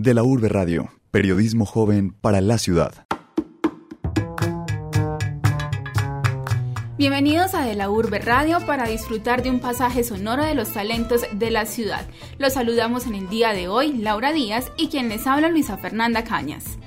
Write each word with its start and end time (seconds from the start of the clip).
De 0.00 0.14
la 0.14 0.22
Urbe 0.22 0.48
Radio, 0.48 0.92
periodismo 1.10 1.66
joven 1.66 2.12
para 2.12 2.40
la 2.40 2.58
ciudad. 2.58 3.04
Bienvenidos 6.96 7.52
a 7.54 7.66
De 7.66 7.74
la 7.74 7.90
Urbe 7.90 8.20
Radio 8.20 8.64
para 8.64 8.86
disfrutar 8.86 9.42
de 9.42 9.50
un 9.50 9.58
pasaje 9.58 10.04
sonoro 10.04 10.44
de 10.44 10.54
los 10.54 10.72
talentos 10.72 11.22
de 11.32 11.50
la 11.50 11.66
ciudad. 11.66 12.06
Los 12.38 12.52
saludamos 12.52 13.08
en 13.08 13.16
el 13.16 13.28
día 13.28 13.52
de 13.52 13.66
hoy, 13.66 13.92
Laura 13.92 14.32
Díaz, 14.32 14.70
y 14.76 14.86
quien 14.86 15.08
les 15.08 15.26
habla, 15.26 15.48
Luisa 15.48 15.76
Fernanda 15.78 16.22
Cañas. 16.22 16.78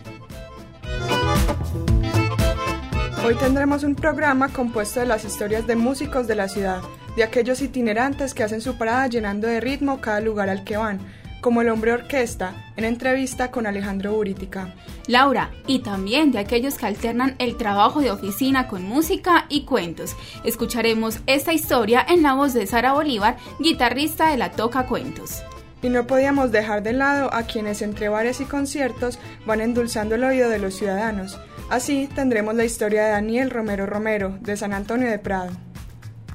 Hoy 3.25 3.35
tendremos 3.35 3.83
un 3.83 3.95
programa 3.95 4.47
compuesto 4.47 5.01
de 5.01 5.07
las 5.07 5.25
historias 5.25 5.67
de 5.67 5.75
músicos 5.75 6.27
de 6.27 6.35
la 6.35 6.47
ciudad, 6.47 6.79
de 7.17 7.25
aquellos 7.25 7.61
itinerantes 7.61 8.33
que 8.33 8.43
hacen 8.43 8.61
su 8.61 8.77
parada 8.77 9.07
llenando 9.07 9.49
de 9.49 9.59
ritmo 9.59 9.99
cada 9.99 10.21
lugar 10.21 10.47
al 10.47 10.63
que 10.63 10.77
van, 10.77 11.01
como 11.41 11.61
el 11.61 11.69
hombre 11.69 11.91
orquesta, 11.91 12.71
en 12.77 12.85
entrevista 12.85 13.51
con 13.51 13.67
Alejandro 13.67 14.13
Burítica. 14.13 14.73
Laura, 15.07 15.51
y 15.67 15.79
también 15.79 16.31
de 16.31 16.39
aquellos 16.39 16.77
que 16.77 16.85
alternan 16.85 17.35
el 17.39 17.57
trabajo 17.57 17.99
de 17.99 18.11
oficina 18.11 18.67
con 18.67 18.83
música 18.83 19.45
y 19.49 19.65
cuentos. 19.65 20.15
Escucharemos 20.45 21.19
esta 21.25 21.53
historia 21.53 22.05
en 22.07 22.23
la 22.23 22.33
voz 22.33 22.53
de 22.53 22.67
Sara 22.67 22.93
Bolívar, 22.93 23.37
guitarrista 23.59 24.29
de 24.29 24.37
la 24.37 24.51
Toca 24.51 24.85
Cuentos. 24.85 25.41
Y 25.81 25.89
no 25.89 26.05
podíamos 26.05 26.51
dejar 26.51 26.83
de 26.83 26.93
lado 26.93 27.33
a 27.33 27.43
quienes 27.43 27.81
entre 27.81 28.07
bares 28.07 28.39
y 28.39 28.45
conciertos 28.45 29.17
van 29.47 29.61
endulzando 29.61 30.15
el 30.15 30.23
oído 30.23 30.49
de 30.49 30.59
los 30.59 30.75
ciudadanos. 30.75 31.39
Así 31.69 32.07
tendremos 32.13 32.53
la 32.53 32.65
historia 32.65 33.05
de 33.05 33.11
Daniel 33.11 33.49
Romero 33.49 33.87
Romero, 33.87 34.37
de 34.41 34.57
San 34.57 34.73
Antonio 34.73 35.09
de 35.09 35.17
Prado. 35.17 35.51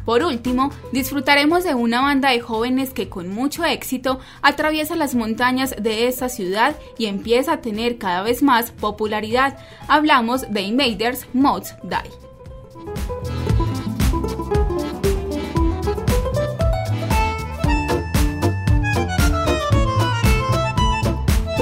Por 0.06 0.22
último, 0.22 0.70
disfrutaremos 0.92 1.64
de 1.64 1.74
una 1.74 2.00
banda 2.00 2.30
de 2.30 2.40
jóvenes 2.40 2.94
que 2.94 3.08
con 3.08 3.28
mucho 3.28 3.64
éxito 3.64 4.20
atraviesa 4.40 4.94
las 4.94 5.16
montañas 5.16 5.74
de 5.78 6.06
esta 6.06 6.28
ciudad 6.28 6.76
y 6.96 7.06
empieza 7.06 7.54
a 7.54 7.60
tener 7.60 7.98
cada 7.98 8.22
vez 8.22 8.40
más 8.40 8.70
popularidad. 8.70 9.58
Hablamos 9.88 10.50
de 10.50 10.62
Invaders 10.62 11.26
Mods 11.34 11.74
Die. 11.82 12.35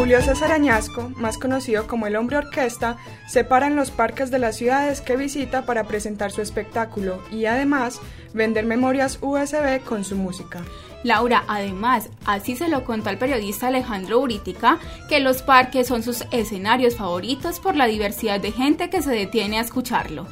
Julio 0.05 0.21
César 0.21 0.53
Añasco, 0.53 1.11
más 1.17 1.39
conocido 1.39 1.87
como 1.87 2.07
el 2.07 2.17
Hombre 2.17 2.37
Orquesta, 2.37 2.99
se 3.27 3.43
para 3.43 3.69
en 3.69 3.75
los 3.75 3.91
parques 3.91 4.31
de 4.31 4.39
las 4.39 4.57
ciudades 4.57 5.01
que 5.01 5.17
visita 5.17 5.65
para 5.65 5.85
presentar 5.85 6.31
su 6.31 6.43
espectáculo 6.43 7.23
y 7.33 7.47
además 7.47 8.03
vender 8.35 8.67
memorias 8.67 9.19
USB 9.23 9.83
con 9.83 10.05
su 10.05 10.17
música. 10.17 10.61
Laura, 11.05 11.45
además, 11.49 12.11
así 12.27 12.55
se 12.55 12.69
lo 12.69 12.85
contó 12.85 13.09
al 13.09 13.17
periodista 13.17 13.69
Alejandro 13.69 14.21
Urítica, 14.21 14.79
que 15.09 15.21
los 15.21 15.41
parques 15.41 15.87
son 15.87 16.03
sus 16.03 16.27
escenarios 16.33 16.97
favoritos 16.97 17.59
por 17.59 17.75
la 17.75 17.87
diversidad 17.87 18.41
de 18.41 18.53
gente 18.53 18.91
que 18.91 19.01
se 19.01 19.11
detiene 19.11 19.57
a 19.57 19.63
escucharlo. 19.63 20.27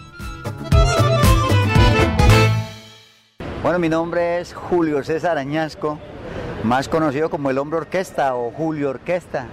Bueno, 3.62 3.78
mi 3.78 3.88
nombre 3.88 4.38
es 4.38 4.52
Julio 4.52 5.02
César 5.02 5.38
Añasco, 5.38 5.98
más 6.64 6.88
conocido 6.88 7.28
como 7.28 7.50
el 7.50 7.58
Hombre 7.58 7.78
Orquesta 7.78 8.34
o 8.36 8.52
Julio 8.52 8.90
Orquesta. 8.90 9.46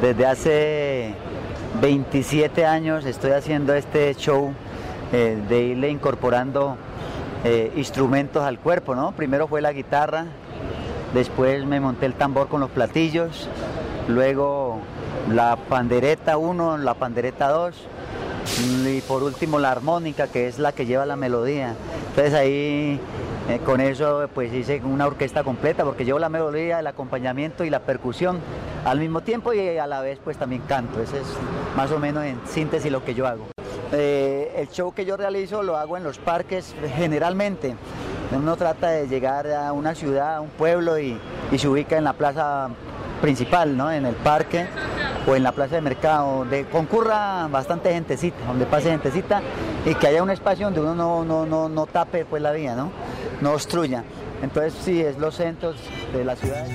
Desde 0.00 0.26
hace 0.26 1.14
27 1.80 2.66
años 2.66 3.06
estoy 3.06 3.30
haciendo 3.30 3.74
este 3.74 4.14
show 4.14 4.52
eh, 5.12 5.42
de 5.48 5.62
irle 5.62 5.88
incorporando 5.88 6.76
eh, 7.44 7.72
instrumentos 7.76 8.42
al 8.42 8.58
cuerpo, 8.58 8.94
¿no? 8.94 9.12
Primero 9.12 9.48
fue 9.48 9.62
la 9.62 9.72
guitarra, 9.72 10.26
después 11.14 11.64
me 11.64 11.80
monté 11.80 12.06
el 12.06 12.14
tambor 12.14 12.48
con 12.48 12.60
los 12.60 12.70
platillos, 12.70 13.48
luego 14.08 14.80
la 15.30 15.56
pandereta 15.56 16.36
1, 16.36 16.78
la 16.78 16.94
pandereta 16.94 17.48
2 17.48 17.74
y 18.86 19.00
por 19.02 19.22
último 19.22 19.58
la 19.58 19.70
armónica 19.70 20.26
que 20.26 20.46
es 20.48 20.58
la 20.58 20.72
que 20.72 20.84
lleva 20.84 21.06
la 21.06 21.16
melodía. 21.16 21.74
Entonces 22.10 22.34
ahí 22.34 23.00
eh, 23.48 23.60
con 23.64 23.80
eso 23.80 24.28
pues 24.34 24.52
hice 24.52 24.80
una 24.84 25.06
orquesta 25.06 25.44
completa 25.44 25.84
porque 25.84 26.04
llevo 26.04 26.18
la 26.18 26.28
melodía, 26.28 26.80
el 26.80 26.86
acompañamiento 26.86 27.64
y 27.64 27.70
la 27.70 27.80
percusión 27.80 28.40
al 28.84 28.98
mismo 29.00 29.20
tiempo 29.20 29.52
y 29.52 29.76
a 29.76 29.86
la 29.86 30.00
vez 30.00 30.18
pues 30.22 30.38
también 30.38 30.62
canto. 30.62 31.00
Ese 31.00 31.20
es 31.20 31.26
más 31.76 31.90
o 31.90 31.98
menos 31.98 32.24
en 32.24 32.40
síntesis 32.46 32.90
lo 32.90 33.04
que 33.04 33.14
yo 33.14 33.26
hago. 33.26 33.46
Eh, 33.92 34.52
el 34.56 34.68
show 34.70 34.92
que 34.94 35.04
yo 35.04 35.16
realizo 35.16 35.62
lo 35.62 35.76
hago 35.76 35.96
en 35.96 36.04
los 36.04 36.18
parques 36.18 36.74
generalmente. 36.96 37.76
Uno 38.32 38.56
trata 38.56 38.88
de 38.88 39.06
llegar 39.08 39.46
a 39.52 39.72
una 39.72 39.94
ciudad, 39.94 40.36
a 40.36 40.40
un 40.40 40.48
pueblo 40.48 40.98
y, 40.98 41.18
y 41.52 41.58
se 41.58 41.68
ubica 41.68 41.98
en 41.98 42.04
la 42.04 42.14
plaza 42.14 42.70
principal, 43.20 43.76
¿no? 43.76 43.92
en 43.92 44.06
el 44.06 44.14
parque 44.16 44.66
o 45.26 45.36
en 45.36 45.42
la 45.42 45.52
plaza 45.52 45.76
de 45.76 45.80
mercado, 45.80 46.38
donde 46.38 46.64
concurra 46.66 47.46
bastante 47.48 47.92
gentecita, 47.92 48.36
donde 48.46 48.66
pase 48.66 48.90
gentecita 48.90 49.40
y 49.86 49.94
que 49.94 50.06
haya 50.06 50.22
un 50.22 50.30
espacio 50.30 50.66
donde 50.66 50.80
uno 50.80 50.94
no, 50.94 51.24
no, 51.24 51.46
no, 51.46 51.68
no 51.68 51.86
tape 51.86 52.24
pues, 52.24 52.42
la 52.42 52.52
vía, 52.52 52.74
¿no? 52.74 52.90
No 53.40 53.52
obstruya. 53.52 54.04
Entonces 54.42 54.74
sí, 54.84 55.00
es 55.00 55.18
los 55.18 55.36
centros 55.36 55.76
de 56.12 56.24
la 56.24 56.36
ciudad. 56.36 56.66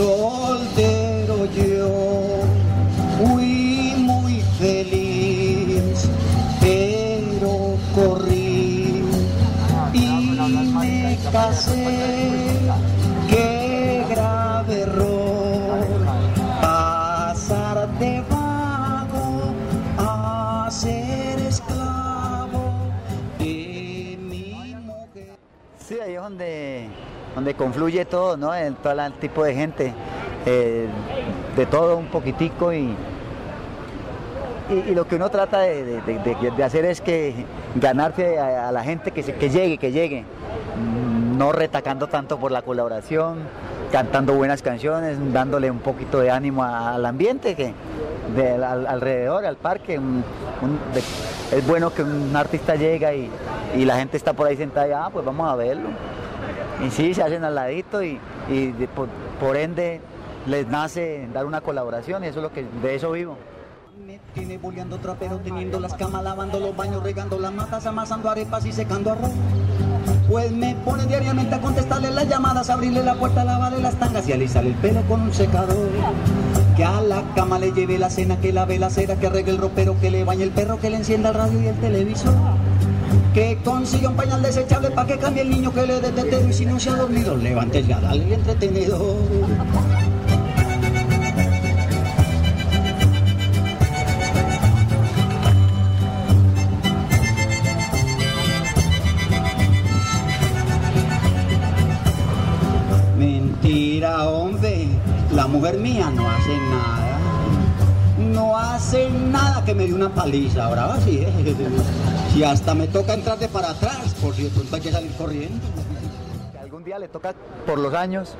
Soltero 0.00 0.39
donde 27.40 27.54
confluye 27.54 28.04
todo, 28.04 28.36
¿no? 28.36 28.54
El, 28.54 28.74
todo 28.74 28.92
el 28.92 29.12
tipo 29.14 29.42
de 29.44 29.54
gente, 29.54 29.94
eh, 30.44 30.86
de 31.56 31.64
todo 31.64 31.96
un 31.96 32.08
poquitico 32.08 32.70
y, 32.70 32.94
y, 34.68 34.94
lo 34.94 35.06
que 35.08 35.16
uno 35.16 35.30
trata 35.30 35.60
de, 35.60 36.02
hacer 36.62 36.84
es 36.84 37.00
que 37.00 37.46
ganarse 37.76 38.38
a, 38.38 38.70
la 38.72 38.84
gente 38.84 39.10
que, 39.10 39.22
llegue, 39.48 39.78
que 39.78 39.90
llegue, 39.90 40.24
no 41.38 41.50
retacando 41.50 42.08
tanto 42.08 42.36
por 42.38 42.52
la 42.52 42.60
colaboración, 42.60 43.38
cantando 43.90 44.34
buenas 44.34 44.60
canciones, 44.60 45.16
dándole 45.32 45.70
un 45.70 45.78
poquito 45.78 46.20
de 46.20 46.30
ánimo 46.30 46.62
al 46.62 47.06
ambiente 47.06 47.54
que 47.54 47.72
de- 48.36 48.62
al- 48.62 48.86
alrededor, 48.86 49.46
al 49.46 49.56
parque. 49.56 49.98
es 51.52 51.66
bueno 51.66 51.90
que 51.90 52.02
un 52.02 52.36
artista 52.36 52.74
llega 52.74 53.14
y, 53.14 53.30
y 53.74 53.86
la 53.86 53.96
gente 53.96 54.18
está 54.18 54.34
por 54.34 54.46
ahí 54.46 54.58
sentada 54.58 54.86
y, 54.88 54.92
ah, 54.92 55.08
pues 55.10 55.24
vamos 55.24 55.50
a 55.50 55.56
verlo. 55.56 55.88
Y 56.86 56.90
sí, 56.90 57.14
se 57.14 57.22
hacen 57.22 57.44
al 57.44 57.54
ladito 57.54 58.02
y, 58.02 58.18
y 58.48 58.72
por, 58.94 59.08
por 59.38 59.56
ende 59.56 60.00
les 60.46 60.66
nace 60.66 61.28
dar 61.32 61.46
una 61.46 61.60
colaboración 61.60 62.24
y 62.24 62.28
eso 62.28 62.38
es 62.38 62.42
lo 62.42 62.52
que 62.52 62.64
de 62.82 62.94
eso 62.94 63.12
vivo. 63.12 63.36
Me 64.06 64.18
tiene 64.34 64.56
boleando 64.56 64.98
trapero, 64.98 65.38
teniendo 65.38 65.78
las 65.78 65.94
camas, 65.94 66.24
lavando 66.24 66.58
los 66.58 66.74
baños, 66.74 67.02
regando 67.02 67.38
las 67.38 67.52
matas, 67.52 67.84
amasando 67.86 68.30
arepas 68.30 68.64
y 68.64 68.72
secando 68.72 69.12
arroz. 69.12 69.30
Pues 70.28 70.50
me 70.52 70.74
pone 70.84 71.04
diariamente 71.06 71.54
a 71.54 71.60
contestarle 71.60 72.10
las 72.10 72.28
llamadas, 72.28 72.70
abrirle 72.70 73.02
la 73.02 73.14
puerta, 73.14 73.44
lavarle 73.44 73.82
las 73.82 73.96
tangas 73.96 74.26
y 74.26 74.32
alisarle 74.32 74.70
el 74.70 74.76
pelo 74.76 75.02
con 75.02 75.20
un 75.20 75.34
secador. 75.34 75.88
Que 76.76 76.84
a 76.84 77.00
la 77.02 77.22
cama 77.34 77.58
le 77.58 77.72
lleve 77.72 77.98
la 77.98 78.08
cena, 78.08 78.40
que 78.40 78.52
lave 78.52 78.78
la 78.78 78.90
cera, 78.90 79.16
que 79.16 79.26
arregle 79.26 79.52
el 79.52 79.58
ropero, 79.58 80.00
que 80.00 80.10
le 80.10 80.24
bañe 80.24 80.44
el 80.44 80.50
perro, 80.50 80.80
que 80.80 80.88
le 80.88 80.96
encienda 80.96 81.28
el 81.28 81.34
radio 81.34 81.60
y 81.60 81.66
el 81.66 81.76
televisor. 81.76 82.34
Que 83.34 83.56
consiga 83.64 84.08
un 84.08 84.16
pañal 84.16 84.42
desechable 84.42 84.90
para 84.90 85.06
que 85.06 85.16
cambie 85.16 85.42
el 85.42 85.50
niño 85.50 85.72
que 85.72 85.86
le 85.86 86.00
dé 86.00 86.10
tetero 86.10 86.48
y 86.48 86.52
si 86.52 86.66
no 86.66 86.80
se 86.80 86.90
ha 86.90 86.96
dormido, 86.96 87.36
levante 87.36 87.80
ya, 87.84 88.00
dale 88.00 88.24
el 88.24 88.32
entretenedor. 88.32 89.16
Mentira, 103.16 104.28
hombre. 104.28 104.88
La 105.32 105.46
mujer 105.46 105.78
mía 105.78 106.10
no 106.10 106.28
hace 106.28 106.56
nada. 106.56 107.18
No 108.34 108.58
hace 108.58 109.08
nada 109.08 109.64
que 109.64 109.72
me 109.72 109.86
dé 109.86 109.94
una 109.94 110.12
paliza. 110.12 110.64
Ahora 110.64 110.86
va 110.86 110.94
así, 110.94 111.18
¿eh? 111.18 111.54
Si 112.32 112.44
hasta 112.44 112.74
me 112.74 112.86
toca 112.86 113.14
entrar 113.14 113.38
de 113.38 113.48
para 113.48 113.70
atrás, 113.70 114.14
por 114.22 114.34
si 114.34 114.44
de 114.44 114.50
pronto 114.50 114.76
hay 114.76 114.82
que 114.82 114.92
salir 114.92 115.10
corriendo. 115.12 115.58
Algún 116.60 116.84
día 116.84 116.98
le 116.98 117.08
toca 117.08 117.34
por 117.66 117.78
los 117.78 117.92
años 117.94 118.34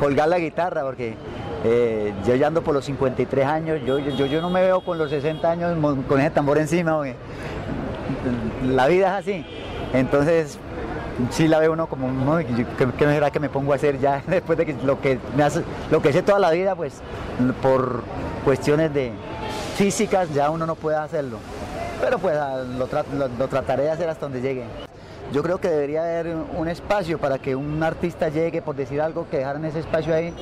colgar 0.00 0.28
la 0.28 0.38
guitarra 0.38 0.82
porque 0.82 1.16
Eh, 1.64 2.14
yo 2.24 2.36
ya 2.36 2.46
ando 2.46 2.62
por 2.62 2.72
los 2.72 2.84
53 2.84 3.44
años, 3.44 3.80
yo, 3.84 3.98
yo, 3.98 4.26
yo 4.26 4.40
no 4.40 4.48
me 4.48 4.62
veo 4.62 4.80
con 4.80 4.96
los 4.96 5.10
60 5.10 5.50
años 5.50 5.76
con 6.06 6.20
ese 6.20 6.30
tambor 6.30 6.56
encima. 6.58 7.02
La 8.64 8.86
vida 8.86 9.08
es 9.08 9.24
así. 9.24 9.46
Entonces, 9.92 10.56
sí 11.30 11.48
la 11.48 11.58
veo 11.58 11.72
uno 11.72 11.88
como, 11.88 12.36
¿qué, 12.36 12.64
¿qué 12.96 13.04
será 13.04 13.32
que 13.32 13.40
me 13.40 13.48
pongo 13.48 13.72
a 13.72 13.76
hacer 13.76 13.98
ya 13.98 14.22
después 14.28 14.56
de 14.56 14.66
que 14.66 14.76
lo 14.84 15.00
que 15.00 15.18
me 15.36 15.42
hace, 15.42 15.64
lo 15.90 16.00
que 16.00 16.10
hice 16.10 16.22
toda 16.22 16.38
la 16.38 16.52
vida, 16.52 16.76
pues 16.76 17.00
por 17.60 18.02
cuestiones 18.44 18.94
de 18.94 19.10
físicas 19.76 20.32
ya 20.32 20.50
uno 20.50 20.64
no 20.64 20.76
puede 20.76 20.96
hacerlo. 20.96 21.38
Pero 22.00 22.18
pues 22.18 22.36
lo, 22.36 23.28
lo 23.28 23.48
trataré 23.48 23.84
de 23.84 23.90
hacer 23.90 24.08
hasta 24.08 24.26
donde 24.26 24.40
llegue. 24.40 24.64
Yo 25.30 25.42
creo 25.42 25.58
que 25.58 25.68
debería 25.68 26.02
haber 26.02 26.34
un 26.56 26.68
espacio 26.68 27.18
para 27.18 27.38
que 27.38 27.54
un 27.54 27.82
artista 27.82 28.30
llegue, 28.30 28.62
por 28.62 28.74
decir 28.74 28.98
algo, 29.02 29.26
que 29.30 29.38
dejaran 29.38 29.62
ese 29.66 29.80
espacio 29.80 30.14
ahí, 30.14 30.32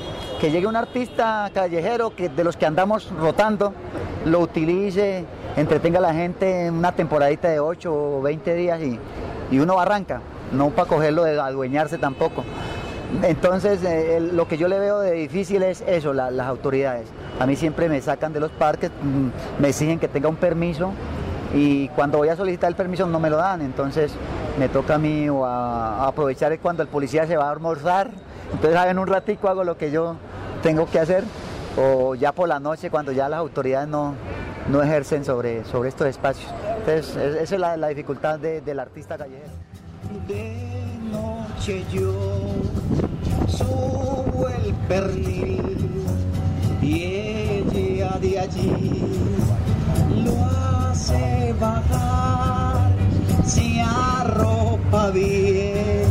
que 0.40 0.52
llegue 0.52 0.68
un 0.68 0.76
artista 0.76 1.50
callejero 1.52 2.14
que 2.14 2.28
de 2.28 2.44
los 2.44 2.56
que 2.56 2.66
andamos 2.66 3.10
rotando, 3.18 3.74
lo 4.24 4.38
utilice, 4.38 5.24
entretenga 5.56 5.98
a 5.98 6.02
la 6.02 6.14
gente 6.14 6.66
en 6.66 6.74
una 6.74 6.92
temporadita 6.92 7.48
de 7.48 7.58
8 7.58 7.92
o 7.92 8.22
20 8.22 8.54
días 8.54 8.80
y, 8.80 9.00
y 9.50 9.58
uno 9.58 9.80
arranca, 9.80 10.20
no 10.52 10.70
para 10.70 10.86
cogerlo 10.86 11.24
de 11.24 11.40
adueñarse 11.40 11.98
tampoco. 11.98 12.44
Entonces, 13.22 13.82
eh, 13.82 14.20
lo 14.20 14.46
que 14.46 14.56
yo 14.56 14.68
le 14.68 14.78
veo 14.78 15.00
de 15.00 15.12
difícil 15.12 15.64
es 15.64 15.82
eso, 15.86 16.12
las 16.12 16.46
autoridades. 16.46 17.08
A 17.40 17.46
mí 17.46 17.56
siempre 17.56 17.88
me 17.88 18.00
sacan 18.00 18.32
de 18.32 18.38
los 18.38 18.52
parques, 18.52 18.90
mm, 19.02 19.60
me 19.62 19.68
exigen 19.68 19.98
que 19.98 20.06
tenga 20.06 20.28
un 20.28 20.36
permiso 20.36 20.92
y 21.54 21.88
cuando 21.88 22.18
voy 22.18 22.28
a 22.28 22.36
solicitar 22.36 22.68
el 22.68 22.76
permiso 22.76 23.06
no 23.06 23.20
me 23.20 23.30
lo 23.30 23.36
dan, 23.36 23.62
entonces 23.62 24.12
me 24.58 24.68
toca 24.68 24.96
a 24.96 24.98
mí 24.98 25.28
a, 25.28 26.06
aprovechar 26.06 26.58
cuando 26.58 26.82
el 26.82 26.88
policía 26.88 27.26
se 27.26 27.36
va 27.36 27.48
a 27.48 27.52
almorzar, 27.52 28.10
entonces 28.52 28.80
en 28.86 28.98
un 28.98 29.06
ratico 29.06 29.48
hago 29.48 29.64
lo 29.64 29.76
que 29.76 29.90
yo 29.90 30.16
tengo 30.62 30.86
que 30.86 30.98
hacer 30.98 31.24
o 31.76 32.14
ya 32.14 32.32
por 32.32 32.48
la 32.48 32.58
noche 32.58 32.90
cuando 32.90 33.12
ya 33.12 33.28
las 33.28 33.38
autoridades 33.38 33.88
no, 33.88 34.14
no 34.68 34.82
ejercen 34.82 35.24
sobre, 35.24 35.64
sobre 35.64 35.88
estos 35.90 36.06
espacios. 36.06 36.50
Entonces 36.78 37.16
esa 37.16 37.54
es 37.54 37.60
la, 37.60 37.88
dificultad 37.88 38.38
del 38.38 38.80
artista 38.80 39.16
callejero. 39.16 39.52
De 40.26 40.54
noche 41.10 41.84
yo 41.92 42.12
subo 43.48 44.48
el 44.48 44.74
pernil 44.88 45.78
y 46.80 47.02
ella 47.02 48.18
de 48.20 48.38
allí 48.38 49.06
se 51.06 51.54
bajar, 51.60 52.90
si 53.44 53.78
arropa 53.78 55.10
bien, 55.10 56.04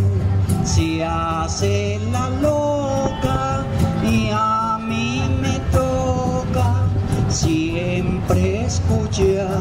si 0.64 1.02
hace 1.02 2.00
la 2.14 2.30
loca 2.30 3.66
y 4.10 4.30
a 4.32 4.78
mí 4.80 5.22
me 5.42 5.60
toca 5.78 6.86
siempre 7.28 8.66
escuchar 8.66 9.60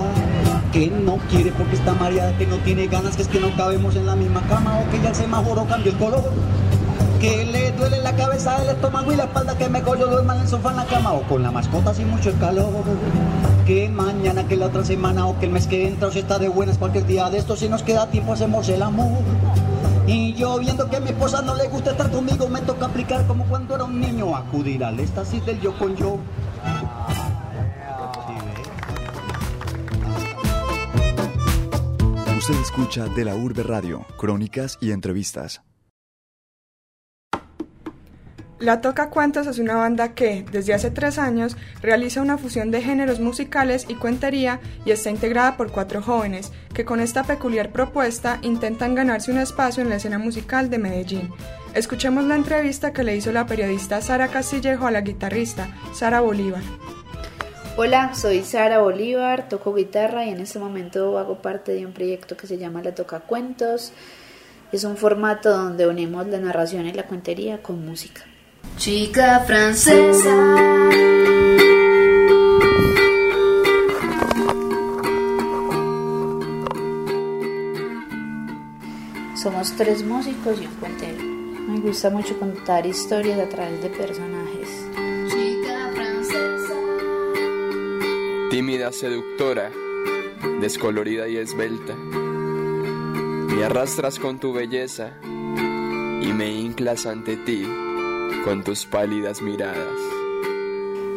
que 0.72 0.86
no 0.86 1.16
quiere 1.28 1.50
porque 1.50 1.75
está 1.75 1.94
mareada, 1.94 2.36
que 2.38 2.46
no 2.46 2.56
tiene 2.58 2.86
ganas, 2.86 3.16
que 3.16 3.22
es 3.22 3.28
que 3.28 3.40
no 3.40 3.54
cabemos 3.56 3.96
en 3.96 4.06
la 4.06 4.14
misma 4.14 4.40
cama 4.42 4.78
o 4.78 4.90
que 4.92 5.02
ya 5.02 5.08
el 5.08 5.16
semáforo 5.16 5.66
cambió 5.66 5.90
el 5.90 5.98
color 5.98 6.31
que 7.20 7.44
le 7.46 7.72
duele 7.72 7.98
la 8.02 8.14
cabeza, 8.14 8.62
el 8.62 8.69
estómago 8.69 9.12
y 9.12 9.16
la 9.16 9.25
espalda, 9.25 9.58
que 9.58 9.69
mejor 9.69 9.98
yo 9.98 10.06
duerma 10.06 10.36
en 10.36 10.42
el 10.42 10.48
sofá 10.48 10.70
en 10.70 10.76
la 10.76 10.84
cama 10.84 11.14
o 11.14 11.22
con 11.22 11.42
la 11.42 11.50
mascota 11.50 11.92
sin 11.92 12.08
mucho 12.10 12.32
calor. 12.38 12.84
Que 13.66 13.88
mañana, 13.88 14.46
que 14.46 14.56
la 14.56 14.66
otra 14.66 14.84
semana 14.84 15.26
o 15.26 15.38
que 15.38 15.46
el 15.46 15.52
mes 15.52 15.66
que 15.66 15.88
entra 15.88 16.08
o 16.08 16.11
si 16.11 16.19
está 16.19 16.38
de 16.38 16.49
buenas 16.49 16.76
cualquier 16.76 17.06
día 17.06 17.31
de 17.31 17.38
esto, 17.38 17.56
si 17.56 17.66
nos 17.69 17.82
queda 17.82 18.11
tiempo 18.11 18.34
hacemos 18.34 18.69
el 18.69 18.82
amor. 18.82 19.22
Y 20.06 20.34
yo 20.34 20.58
viendo 20.58 20.90
que 20.90 20.96
a 20.96 21.00
mi 21.00 21.08
esposa 21.08 21.40
no 21.40 21.55
le 21.55 21.66
gusta 21.69 21.93
estar 21.93 22.11
conmigo, 22.11 22.46
me 22.49 22.61
toca 22.61 22.87
aplicar 22.87 23.26
como 23.26 23.44
cuando 23.46 23.75
era 23.75 23.84
un 23.84 23.99
niño, 23.99 24.37
acudir 24.37 24.84
al 24.84 25.00
éxtasis 25.00 25.46
del 25.46 25.61
yo 25.62 25.78
con 25.78 25.96
yo. 25.96 26.19
Usted 32.37 32.60
escucha 32.60 33.06
de 33.06 33.25
la 33.25 33.34
Urbe 33.34 33.62
Radio, 33.62 34.05
crónicas 34.19 34.76
y 34.82 34.90
entrevistas. 34.90 35.62
La 38.64 38.81
Toca 38.81 39.11
Cuentos 39.11 39.46
es 39.46 39.58
una 39.58 39.75
banda 39.75 40.14
que, 40.14 40.43
desde 40.50 40.72
hace 40.72 40.90
tres 40.90 41.19
años, 41.19 41.55
realiza 41.82 42.22
una 42.22 42.38
fusión 42.38 42.70
de 42.70 42.81
géneros 42.81 43.20
musicales 43.20 43.84
y 43.90 43.94
cuentería 43.94 44.58
y 44.87 44.90
está 44.90 45.11
integrada 45.11 45.58
por 45.58 45.70
cuatro 45.70 46.00
jóvenes, 46.00 46.50
que 46.72 46.87
con 46.87 46.99
esta 46.99 47.25
peculiar 47.25 47.72
propuesta 47.72 48.38
intentan 48.40 48.94
ganarse 48.94 49.31
un 49.31 49.37
espacio 49.37 49.82
en 49.82 49.90
la 49.90 49.96
escena 49.96 50.19
musical 50.19 50.70
de 50.70 50.78
Medellín. 50.78 51.28
Escuchemos 51.75 52.25
la 52.25 52.37
entrevista 52.37 52.94
que 52.94 53.05
le 53.05 53.14
hizo 53.14 53.32
la 53.32 53.44
periodista 53.44 54.00
Sara 54.00 54.28
Castillejo 54.28 54.87
a 54.87 54.90
la 54.90 55.02
guitarrista 55.02 55.69
Sara 55.93 56.22
Bolívar. 56.22 56.62
Hola, 57.76 58.14
soy 58.14 58.44
Sara 58.44 58.78
Bolívar, 58.78 59.46
toco 59.50 59.75
guitarra 59.75 60.25
y 60.25 60.31
en 60.31 60.40
este 60.40 60.58
momento 60.58 61.19
hago 61.19 61.43
parte 61.43 61.72
de 61.72 61.84
un 61.84 61.93
proyecto 61.93 62.38
que 62.38 62.46
se 62.46 62.56
llama 62.56 62.81
La 62.82 62.94
Toca 62.94 63.20
Cuentos. 63.20 63.93
Es 64.72 64.84
un 64.84 64.96
formato 64.96 65.50
donde 65.50 65.87
unimos 65.87 66.26
la 66.28 66.38
narración 66.38 66.87
y 66.87 66.94
la 66.94 67.02
cuentería 67.02 67.60
con 67.60 67.84
música. 67.84 68.22
Chica 68.76 69.40
francesa. 69.46 70.30
Somos 79.36 79.72
tres 79.76 80.02
músicos 80.04 80.60
y 80.60 80.66
un 80.66 80.74
cuentero. 80.74 81.22
Me 81.22 81.80
gusta 81.80 82.10
mucho 82.10 82.38
contar 82.38 82.84
historias 82.84 83.38
a 83.38 83.48
través 83.48 83.80
de 83.80 83.90
personajes. 83.90 84.86
Chica 85.28 85.90
francesa. 85.94 86.74
Tímida, 88.50 88.92
seductora, 88.92 89.70
descolorida 90.60 91.28
y 91.28 91.36
esbelta. 91.36 91.94
Me 91.94 93.64
arrastras 93.64 94.18
con 94.18 94.40
tu 94.40 94.52
belleza 94.52 95.12
y 95.22 96.32
me 96.32 96.52
inclas 96.52 97.06
ante 97.06 97.36
ti 97.36 97.83
con 98.44 98.64
tus 98.64 98.86
pálidas 98.86 99.40
miradas. 99.40 99.98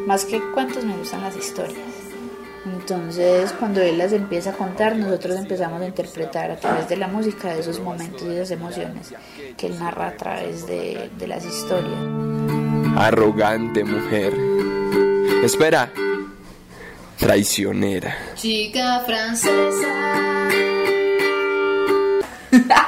Más 0.06 0.26
que 0.26 0.42
cuentos 0.54 0.84
me 0.86 0.96
gustan 0.98 1.22
las 1.22 1.36
historias. 1.36 1.78
Entonces, 2.66 3.54
cuando 3.54 3.82
él 3.82 3.98
las 3.98 4.14
empieza 4.14 4.52
a 4.52 4.54
contar, 4.54 4.96
nosotros 4.96 5.38
empezamos 5.38 5.82
a 5.82 5.88
interpretar 5.88 6.52
a 6.52 6.58
través 6.58 6.90
de 6.90 6.98
la 6.98 7.08
música 7.08 7.54
esos 7.56 7.80
momentos 7.80 8.24
y 8.24 8.32
esas 8.32 8.52
emociones 8.52 9.14
que 9.58 9.68
él 9.68 9.80
narra 9.80 10.08
a 10.08 10.18
través 10.18 10.68
de, 10.68 11.10
de 11.18 11.28
las 11.28 11.46
historias. 11.46 12.00
Arrogante 12.98 13.84
mujer. 13.84 14.34
Espera. 15.44 15.92
Traicionera. 17.18 18.16
Chica 18.36 19.02
francesa. 19.06 19.88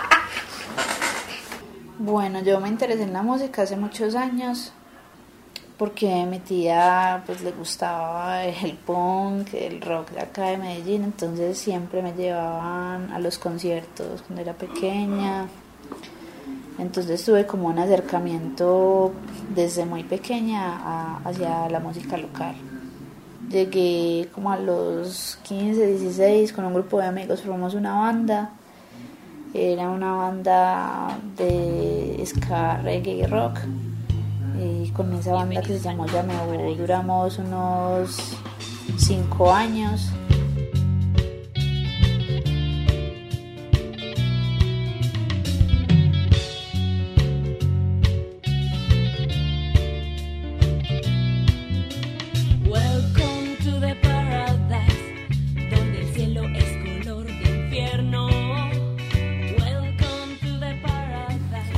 Bueno, 2.01 2.41
yo 2.41 2.61
me 2.61 2.69
interesé 2.69 3.03
en 3.03 3.11
la 3.11 3.23
música 3.23 3.63
hace 3.63 3.75
muchos 3.75 4.15
años 4.15 4.71
porque 5.77 6.21
a 6.21 6.25
mi 6.25 6.39
tía 6.39 7.21
pues 7.25 7.41
le 7.41 7.51
gustaba 7.51 8.45
el 8.45 8.77
punk, 8.77 9.53
el 9.53 9.81
rock 9.81 10.11
de 10.11 10.21
acá 10.21 10.45
de 10.45 10.57
Medellín, 10.57 11.03
entonces 11.03 11.57
siempre 11.57 12.01
me 12.01 12.13
llevaban 12.13 13.11
a 13.11 13.19
los 13.19 13.37
conciertos 13.37 14.21
cuando 14.21 14.41
era 14.41 14.53
pequeña. 14.53 15.49
Entonces 16.77 17.25
tuve 17.25 17.45
como 17.45 17.67
un 17.67 17.79
acercamiento 17.79 19.11
desde 19.53 19.83
muy 19.83 20.05
pequeña 20.05 21.17
hacia 21.25 21.67
la 21.67 21.81
música 21.81 22.15
local. 22.15 22.55
Llegué 23.49 24.29
como 24.33 24.53
a 24.53 24.57
los 24.57 25.37
15, 25.43 25.85
16 25.85 26.53
con 26.53 26.63
un 26.63 26.75
grupo 26.75 26.99
de 26.99 27.07
amigos, 27.07 27.41
formamos 27.41 27.73
una 27.73 27.93
banda 27.99 28.53
era 29.53 29.89
una 29.89 30.13
banda 30.13 31.17
de 31.37 32.23
ska, 32.25 32.77
reggae 32.81 33.17
y 33.17 33.25
rock. 33.25 33.59
Y 34.61 34.89
con 34.89 35.13
esa 35.13 35.33
banda 35.33 35.61
que 35.61 35.79
se 35.79 35.79
llamó 35.79 36.05
Yameu 36.07 36.75
duramos 36.75 37.37
unos 37.39 38.37
cinco 38.97 39.51
años. 39.53 40.11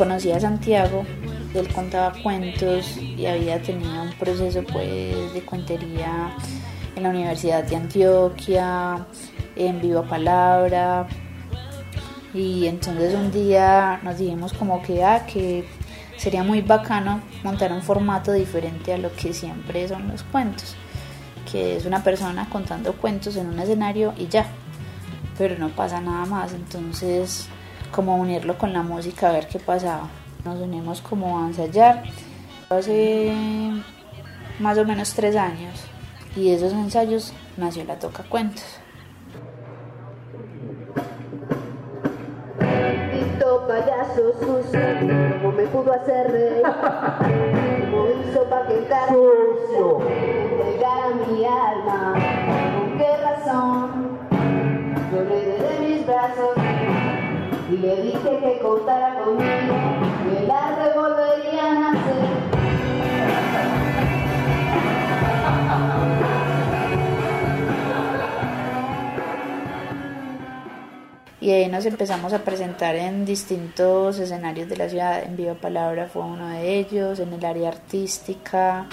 Conocí 0.02 0.32
a 0.32 0.40
Santiago, 0.40 1.06
él 1.54 1.68
contaba 1.72 2.12
cuentos 2.24 2.98
y 2.98 3.24
había 3.28 3.62
tenido 3.62 4.02
un 4.02 4.12
proceso 4.14 4.64
pues 4.64 5.32
de 5.32 5.42
cuentería 5.44 6.36
en 6.96 7.04
la 7.04 7.10
Universidad 7.10 7.64
de 7.64 7.76
Antioquia, 7.76 9.06
en 9.56 9.80
Viva 9.80 10.02
Palabra. 10.02 11.06
Y 12.34 12.66
entonces 12.66 13.14
un 13.14 13.32
día 13.32 14.00
nos 14.02 14.18
dijimos 14.18 14.54
como 14.54 14.82
que, 14.82 15.04
ah, 15.04 15.24
que 15.28 15.66
sería 16.18 16.42
muy 16.42 16.62
bacano 16.62 17.22
montar 17.44 17.72
un 17.72 17.84
formato 17.84 18.32
diferente 18.32 18.96
a 18.96 18.98
lo 18.98 19.16
que 19.16 19.36
siempre 19.36 19.88
son 19.88 20.08
los 20.08 20.24
cuentos, 20.24 20.76
que 21.52 21.78
es 21.78 21.86
una 21.86 22.04
persona 22.04 22.50
contando 22.50 22.94
cuentos 22.94 23.36
en 23.36 23.46
un 23.46 23.60
escenario 23.60 24.16
y 24.18 24.28
ya, 24.30 24.48
pero 25.38 25.60
no 25.60 25.70
pasa 25.70 26.02
nada 26.02 26.26
más, 26.26 26.54
entonces 26.54 27.48
como 27.92 28.16
unirlo 28.16 28.58
con 28.58 28.74
la 28.74 28.82
música 28.82 29.30
a 29.30 29.34
ver 29.34 29.48
qué 29.48 29.60
pasaba. 29.60 30.08
Nos 30.44 30.60
unimos 30.60 31.02
como 31.02 31.40
a 31.40 31.48
ensayar. 31.48 32.04
Hace 32.70 33.34
más 34.60 34.78
o 34.78 34.86
menos 34.86 35.14
tres 35.14 35.36
años. 35.36 35.80
Y 36.36 36.50
de 36.50 36.56
esos 36.56 36.74
ensayos 36.74 37.34
nació 37.58 37.84
la 37.84 38.00
Toca 38.00 38.24
Cuentos. 38.24 38.82
payaso 43.72 44.34
sucio, 44.40 44.80
como 45.42 45.52
me 45.54 45.64
pudo 45.68 45.94
hacer 45.94 46.32
reír, 46.32 46.62
como 46.62 48.08
hizo 48.08 48.44
para 48.50 48.68
que 48.68 48.88
sucio, 49.08 50.02
entregar 50.08 51.00
a 51.04 51.32
mi 51.32 51.46
alma, 51.46 52.14
con 52.76 52.98
qué 52.98 53.18
razón, 53.18 54.20
yo 55.12 55.24
le 55.24 55.40
de 55.58 55.80
mis 55.88 56.06
brazos 56.06 56.56
y 57.72 57.78
le 57.78 57.96
dije 58.02 58.40
que 58.44 58.60
contara 58.62 59.24
conmigo, 59.24 59.76
que 60.24 60.44
el 60.44 60.52
arte 60.52 61.00
volvería 61.00 61.72
a 61.72 61.94
nacer. 61.94 62.52
y 71.42 71.50
ahí 71.50 71.68
nos 71.70 71.86
empezamos 71.88 72.34
a 72.34 72.44
presentar 72.44 72.96
en 72.96 73.26
distintos 73.26 74.20
escenarios 74.20 74.70
de 74.70 74.78
la 74.78 74.88
ciudad. 74.88 75.24
En 75.24 75.36
Viva 75.36 75.56
Palabra 75.56 76.08
fue 76.08 76.22
uno 76.22 76.48
de 76.50 76.78
ellos, 76.78 77.20
en 77.20 77.34
el 77.34 77.44
área 77.44 77.70
artística, 77.70 78.86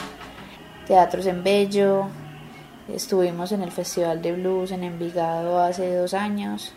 teatros 0.86 1.26
en 1.26 1.44
Bello, 1.44 2.06
estuvimos 2.88 3.52
en 3.52 3.60
el 3.60 3.70
Festival 3.70 4.22
de 4.22 4.32
Blues 4.32 4.72
en 4.72 4.82
Envigado 4.82 5.60
hace 5.60 5.94
dos 5.94 6.14
años, 6.14 6.72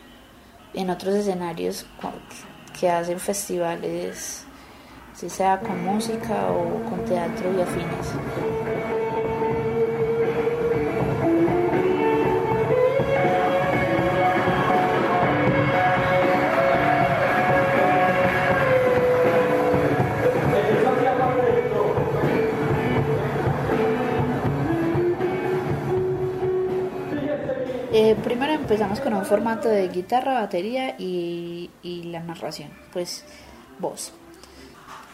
en 0.74 0.90
otros 0.90 1.16
escenarios 1.16 1.86
que 2.80 2.90
hacen 2.90 3.20
festivales, 3.20 4.46
si 5.14 5.30
sea 5.30 5.60
con 5.60 5.84
música 5.84 6.52
o 6.52 6.84
con 6.90 7.06
teatro 7.06 7.52
y 7.58 7.62
afines. 7.62 8.08
Eh, 27.94 28.16
empezamos 28.72 29.02
con 29.02 29.14
un 29.14 29.26
formato 29.26 29.68
de 29.68 29.90
guitarra, 29.90 30.36
batería 30.36 30.96
y, 30.98 31.70
y, 31.84 32.04
la 32.04 32.22
narración, 32.22 32.70
pues 32.94 33.26
voz. 33.80 34.14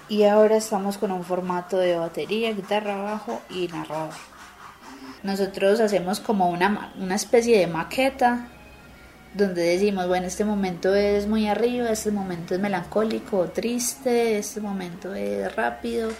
Y 0.09 0.25
ahora 0.25 0.57
estamos 0.57 0.99
con 0.99 1.11
un 1.11 1.23
formato 1.23 1.79
de 1.79 1.95
batería, 1.95 2.53
guitarra, 2.53 3.01
bajo 3.01 3.41
y 3.49 3.67
narrador. 3.69 4.13
Nosotros 5.23 5.79
hacemos 5.79 6.19
como 6.19 6.51
una, 6.51 6.93
una 6.99 7.15
especie 7.15 7.57
de 7.57 7.65
maqueta 7.65 8.47
donde 9.33 9.63
decimos, 9.63 10.07
bueno, 10.07 10.27
este 10.27 10.45
momento 10.45 10.93
es 10.93 11.25
muy 11.25 11.47
arriba, 11.47 11.89
este 11.89 12.11
momento 12.11 12.53
es 12.53 12.59
melancólico 12.59 13.45
triste, 13.45 14.37
este 14.37 14.61
momento 14.61 15.15
es 15.15 15.55
rápido 15.55 16.11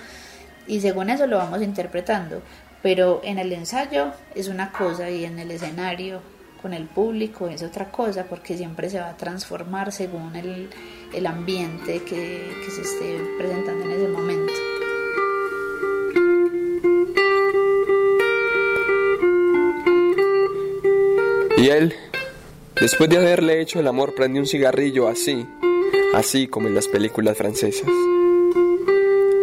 y 0.65 0.81
según 0.81 1.11
eso 1.11 1.27
lo 1.27 1.37
vamos 1.37 1.61
interpretando. 1.61 2.41
Pero 2.81 3.21
en 3.23 3.37
el 3.37 3.53
ensayo 3.53 4.11
es 4.33 4.47
una 4.47 4.71
cosa 4.71 5.11
y 5.11 5.23
en 5.23 5.37
el 5.37 5.51
escenario 5.51 6.19
con 6.61 6.73
el 6.73 6.85
público 6.85 7.47
es 7.47 7.63
otra 7.63 7.91
cosa 7.91 8.25
porque 8.25 8.57
siempre 8.57 8.89
se 8.89 8.99
va 8.99 9.09
a 9.09 9.17
transformar 9.17 9.91
según 9.91 10.35
el, 10.35 10.69
el 11.13 11.25
ambiente 11.25 12.03
que, 12.03 12.51
que 12.65 12.71
se 12.71 12.81
esté 12.81 13.19
presentando 13.37 13.85
en 13.85 13.91
ese 13.91 14.07
momento. 14.07 14.53
Y 21.57 21.69
él, 21.69 21.95
después 22.79 23.09
de 23.09 23.17
haberle 23.17 23.61
hecho 23.61 23.79
el 23.79 23.87
amor, 23.87 24.13
prendió 24.13 24.41
un 24.41 24.47
cigarrillo 24.47 25.07
así, 25.07 25.47
así 26.13 26.47
como 26.47 26.67
en 26.67 26.75
las 26.75 26.87
películas 26.87 27.35
francesas. 27.35 27.89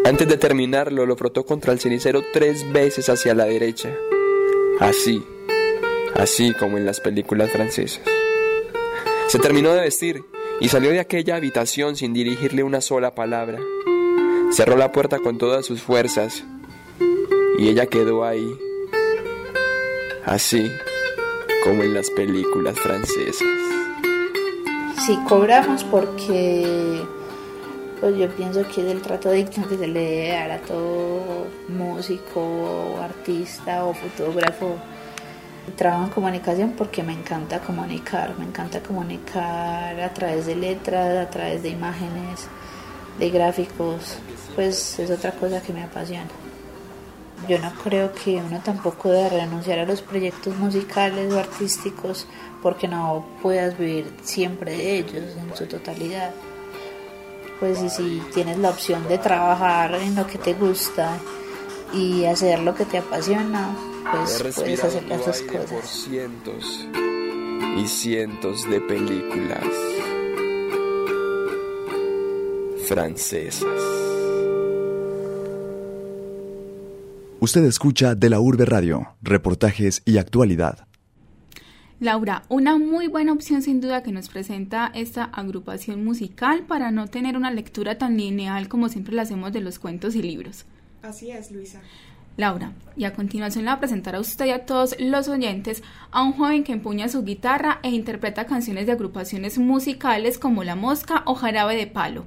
Antes 0.04 0.28
de 0.28 0.36
terminarlo, 0.36 1.06
lo 1.06 1.16
frotó 1.16 1.44
contra 1.44 1.72
el 1.72 1.80
cenicero 1.80 2.22
tres 2.32 2.70
veces 2.72 3.08
hacia 3.08 3.34
la 3.34 3.46
derecha, 3.46 3.90
así, 4.78 5.24
así 6.14 6.52
como 6.54 6.78
en 6.78 6.86
las 6.86 7.00
películas 7.00 7.50
francesas. 7.50 8.00
Se 9.28 9.38
terminó 9.38 9.72
de 9.72 9.80
vestir 9.80 10.24
y 10.60 10.68
salió 10.68 10.90
de 10.90 11.00
aquella 11.00 11.36
habitación 11.36 11.96
sin 11.96 12.12
dirigirle 12.12 12.62
una 12.62 12.80
sola 12.80 13.14
palabra. 13.14 13.58
Cerró 14.52 14.76
la 14.76 14.92
puerta 14.92 15.18
con 15.18 15.38
todas 15.38 15.66
sus 15.66 15.82
fuerzas 15.82 16.44
y 17.58 17.68
ella 17.68 17.86
quedó 17.86 18.24
ahí, 18.24 18.48
así 20.24 20.70
como 21.64 21.82
en 21.82 21.94
las 21.94 22.10
películas 22.10 22.78
francesas. 22.78 23.48
Sí, 25.04 25.18
cobramos 25.28 25.82
porque 25.84 27.02
pues 28.00 28.16
yo 28.16 28.28
pienso 28.30 28.62
que 28.68 28.82
es 28.82 28.92
el 28.92 29.02
trato 29.02 29.30
digno 29.30 29.66
que 29.68 29.76
se 29.76 29.86
le 29.86 30.00
debe 30.00 30.36
a 30.36 30.60
todo 30.60 31.46
músico, 31.68 32.98
artista 33.02 33.84
o 33.84 33.94
fotógrafo 33.94 34.76
Trabajo 35.76 36.04
en 36.04 36.10
comunicación 36.10 36.74
porque 36.76 37.02
me 37.02 37.12
encanta 37.12 37.58
comunicar, 37.58 38.38
me 38.38 38.44
encanta 38.44 38.80
comunicar 38.80 40.00
a 40.00 40.14
través 40.14 40.46
de 40.46 40.54
letras, 40.54 41.26
a 41.26 41.30
través 41.30 41.62
de 41.62 41.70
imágenes, 41.70 42.46
de 43.18 43.30
gráficos, 43.30 44.18
pues 44.54 44.98
es 44.98 45.10
otra 45.10 45.32
cosa 45.32 45.60
que 45.60 45.72
me 45.72 45.82
apasiona. 45.82 46.28
Yo 47.48 47.58
no 47.58 47.72
creo 47.82 48.12
que 48.12 48.36
uno 48.36 48.60
tampoco 48.64 49.10
deba 49.10 49.28
renunciar 49.28 49.80
a 49.80 49.84
los 49.84 50.00
proyectos 50.00 50.56
musicales 50.56 51.32
o 51.32 51.38
artísticos 51.38 52.26
porque 52.62 52.86
no 52.86 53.26
puedas 53.42 53.76
vivir 53.76 54.10
siempre 54.22 54.76
de 54.76 54.98
ellos 54.98 55.36
en 55.36 55.56
su 55.56 55.66
totalidad. 55.66 56.30
Pues 57.58 57.82
y 57.82 57.90
si 57.90 58.22
tienes 58.32 58.58
la 58.58 58.70
opción 58.70 59.06
de 59.08 59.18
trabajar 59.18 59.94
en 59.96 60.14
lo 60.14 60.26
que 60.26 60.38
te 60.38 60.54
gusta 60.54 61.18
y 61.92 62.24
hacer 62.24 62.60
lo 62.60 62.74
que 62.74 62.84
te 62.84 62.98
apasiona, 62.98 63.76
pues 64.10 64.54
puedes 64.54 64.80
cosas. 64.80 65.42
Por 65.70 65.82
cientos 65.82 66.88
y 67.76 67.86
cientos 67.86 68.68
de 68.68 68.80
películas 68.80 69.64
francesas. 72.86 73.80
Usted 77.40 77.64
escucha 77.64 78.14
de 78.14 78.30
la 78.30 78.40
Urbe 78.40 78.64
Radio, 78.64 79.16
reportajes 79.22 80.02
y 80.04 80.18
actualidad. 80.18 80.86
Laura, 82.00 82.42
una 82.48 82.76
muy 82.78 83.06
buena 83.08 83.32
opción 83.32 83.62
sin 83.62 83.80
duda 83.80 84.02
que 84.02 84.12
nos 84.12 84.28
presenta 84.28 84.90
esta 84.94 85.24
agrupación 85.24 86.04
musical 86.04 86.64
para 86.66 86.90
no 86.90 87.06
tener 87.06 87.36
una 87.36 87.50
lectura 87.50 87.98
tan 87.98 88.16
lineal 88.16 88.68
como 88.68 88.88
siempre 88.88 89.14
la 89.14 89.22
hacemos 89.22 89.52
de 89.52 89.60
los 89.60 89.78
cuentos 89.78 90.14
y 90.14 90.22
libros. 90.22 90.64
Así 91.02 91.30
es, 91.30 91.50
Luisa. 91.50 91.80
Laura, 92.36 92.72
y 92.96 93.04
a 93.04 93.12
continuación 93.12 93.64
le 93.64 93.70
voy 93.70 93.76
a 93.76 93.80
presentar 93.80 94.16
a 94.16 94.20
usted 94.20 94.46
y 94.46 94.50
a 94.50 94.66
todos 94.66 94.96
los 94.98 95.28
oyentes 95.28 95.82
a 96.10 96.22
un 96.22 96.32
joven 96.32 96.64
que 96.64 96.72
empuña 96.72 97.08
su 97.08 97.24
guitarra 97.24 97.78
e 97.82 97.90
interpreta 97.90 98.46
canciones 98.46 98.86
de 98.86 98.92
agrupaciones 98.92 99.58
musicales 99.58 100.38
como 100.38 100.64
La 100.64 100.74
Mosca 100.74 101.22
o 101.26 101.34
Jarabe 101.34 101.76
de 101.76 101.86
Palo. 101.86 102.26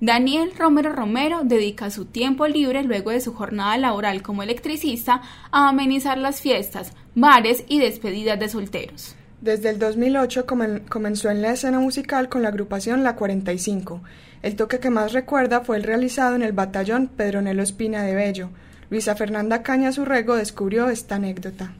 Daniel 0.00 0.52
Romero 0.56 0.92
Romero 0.92 1.40
dedica 1.42 1.90
su 1.90 2.04
tiempo 2.04 2.46
libre 2.46 2.84
luego 2.84 3.10
de 3.10 3.20
su 3.20 3.34
jornada 3.34 3.76
laboral 3.78 4.22
como 4.22 4.44
electricista 4.44 5.22
a 5.50 5.68
amenizar 5.68 6.18
las 6.18 6.40
fiestas, 6.40 6.92
bares 7.16 7.64
y 7.66 7.80
despedidas 7.80 8.38
de 8.38 8.48
solteros. 8.48 9.16
Desde 9.40 9.70
el 9.70 9.80
2008 9.80 10.46
comenzó 10.88 11.30
en 11.30 11.42
la 11.42 11.52
escena 11.52 11.80
musical 11.80 12.28
con 12.28 12.42
la 12.42 12.48
agrupación 12.48 13.02
La 13.02 13.16
45. 13.16 14.02
El 14.42 14.54
toque 14.54 14.78
que 14.78 14.90
más 14.90 15.12
recuerda 15.12 15.62
fue 15.62 15.76
el 15.76 15.82
realizado 15.82 16.36
en 16.36 16.42
el 16.42 16.52
batallón 16.52 17.08
Pedronelo 17.08 17.62
Espina 17.62 18.02
de 18.02 18.14
Bello, 18.14 18.50
Luisa 18.90 19.14
Fernanda 19.14 19.62
Caña 19.62 19.90
Urrego 19.98 20.36
descubrió 20.36 20.88
esta 20.88 21.16
anécdota. 21.16 21.72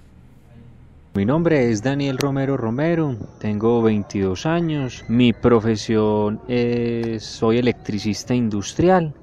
Mi 1.15 1.25
nombre 1.25 1.71
es 1.71 1.83
Daniel 1.83 2.19
Romero 2.19 2.59
Romero, 2.59 3.17
tengo 3.41 3.81
22 3.81 4.45
años, 4.45 5.05
mi 5.09 5.33
profesión 5.33 6.41
es 6.49 7.25
soy 7.25 7.59
electricista 7.59 8.35
industrial. 8.35 9.15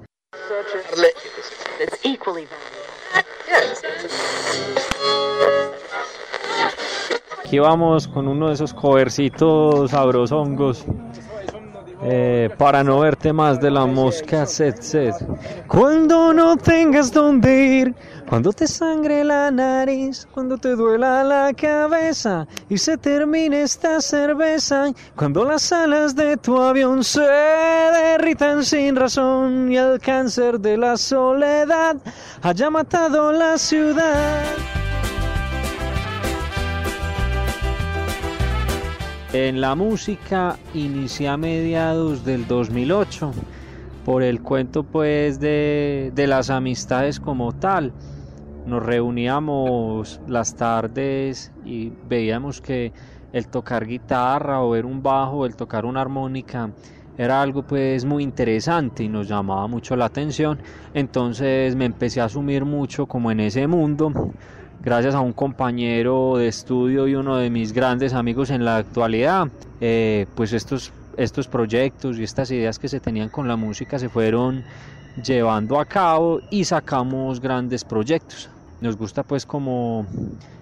Aquí 7.44 7.60
vamos 7.60 8.08
con 8.08 8.26
uno 8.26 8.48
de 8.48 8.54
esos 8.54 8.74
covercitos 8.74 9.92
sabrosongos 9.92 10.84
Eh, 12.02 12.50
para 12.58 12.84
no 12.84 13.00
verte 13.00 13.32
más 13.32 13.58
de 13.58 13.70
la 13.70 13.86
mosca 13.86 14.44
set 14.44 14.82
set. 14.82 15.14
Cuando 15.66 16.32
no 16.34 16.56
tengas 16.56 17.10
dónde 17.10 17.64
ir, 17.64 17.94
cuando 18.28 18.52
te 18.52 18.66
sangre 18.66 19.24
la 19.24 19.50
nariz, 19.50 20.28
cuando 20.32 20.58
te 20.58 20.76
duela 20.76 21.24
la 21.24 21.54
cabeza 21.54 22.46
y 22.68 22.76
se 22.76 22.98
termine 22.98 23.62
esta 23.62 24.00
cerveza, 24.00 24.92
cuando 25.14 25.44
las 25.44 25.72
alas 25.72 26.14
de 26.14 26.36
tu 26.36 26.60
avión 26.60 27.02
se 27.02 27.22
derritan 27.22 28.62
sin 28.62 28.94
razón 28.94 29.72
y 29.72 29.78
el 29.78 29.98
cáncer 29.98 30.60
de 30.60 30.76
la 30.76 30.96
soledad 30.98 31.96
haya 32.42 32.68
matado 32.68 33.32
la 33.32 33.56
ciudad. 33.56 34.75
En 39.38 39.60
la 39.60 39.74
música 39.74 40.56
inicié 40.72 41.28
a 41.28 41.36
mediados 41.36 42.24
del 42.24 42.46
2008 42.46 43.32
por 44.02 44.22
el 44.22 44.40
cuento 44.40 44.82
pues 44.82 45.38
de, 45.38 46.10
de 46.14 46.26
las 46.26 46.48
amistades 46.48 47.20
como 47.20 47.52
tal. 47.52 47.92
Nos 48.64 48.82
reuníamos 48.82 50.22
las 50.26 50.56
tardes 50.56 51.52
y 51.66 51.92
veíamos 52.08 52.62
que 52.62 52.94
el 53.34 53.48
tocar 53.48 53.86
guitarra 53.86 54.62
o 54.62 54.70
ver 54.70 54.86
un 54.86 55.02
bajo, 55.02 55.44
el 55.44 55.54
tocar 55.54 55.84
una 55.84 56.00
armónica 56.00 56.70
era 57.18 57.42
algo 57.42 57.62
pues 57.62 58.06
muy 58.06 58.22
interesante 58.22 59.04
y 59.04 59.08
nos 59.10 59.28
llamaba 59.28 59.66
mucho 59.66 59.96
la 59.96 60.06
atención. 60.06 60.58
Entonces 60.94 61.76
me 61.76 61.84
empecé 61.84 62.22
a 62.22 62.24
asumir 62.24 62.64
mucho 62.64 63.04
como 63.04 63.30
en 63.30 63.40
ese 63.40 63.66
mundo 63.66 64.32
gracias 64.82 65.14
a 65.14 65.20
un 65.20 65.32
compañero 65.32 66.36
de 66.36 66.48
estudio 66.48 67.06
y 67.08 67.14
uno 67.14 67.36
de 67.36 67.50
mis 67.50 67.72
grandes 67.72 68.12
amigos 68.12 68.50
en 68.50 68.64
la 68.64 68.76
actualidad, 68.76 69.48
eh, 69.80 70.26
pues 70.34 70.52
estos, 70.52 70.92
estos 71.16 71.48
proyectos 71.48 72.18
y 72.18 72.24
estas 72.24 72.50
ideas 72.50 72.78
que 72.78 72.88
se 72.88 73.00
tenían 73.00 73.28
con 73.28 73.48
la 73.48 73.56
música 73.56 73.98
se 73.98 74.08
fueron 74.08 74.64
llevando 75.22 75.80
a 75.80 75.84
cabo 75.84 76.40
y 76.50 76.64
sacamos 76.64 77.40
grandes 77.40 77.84
proyectos. 77.84 78.48
Nos 78.80 78.96
gusta 78.96 79.22
pues 79.22 79.46
como 79.46 80.06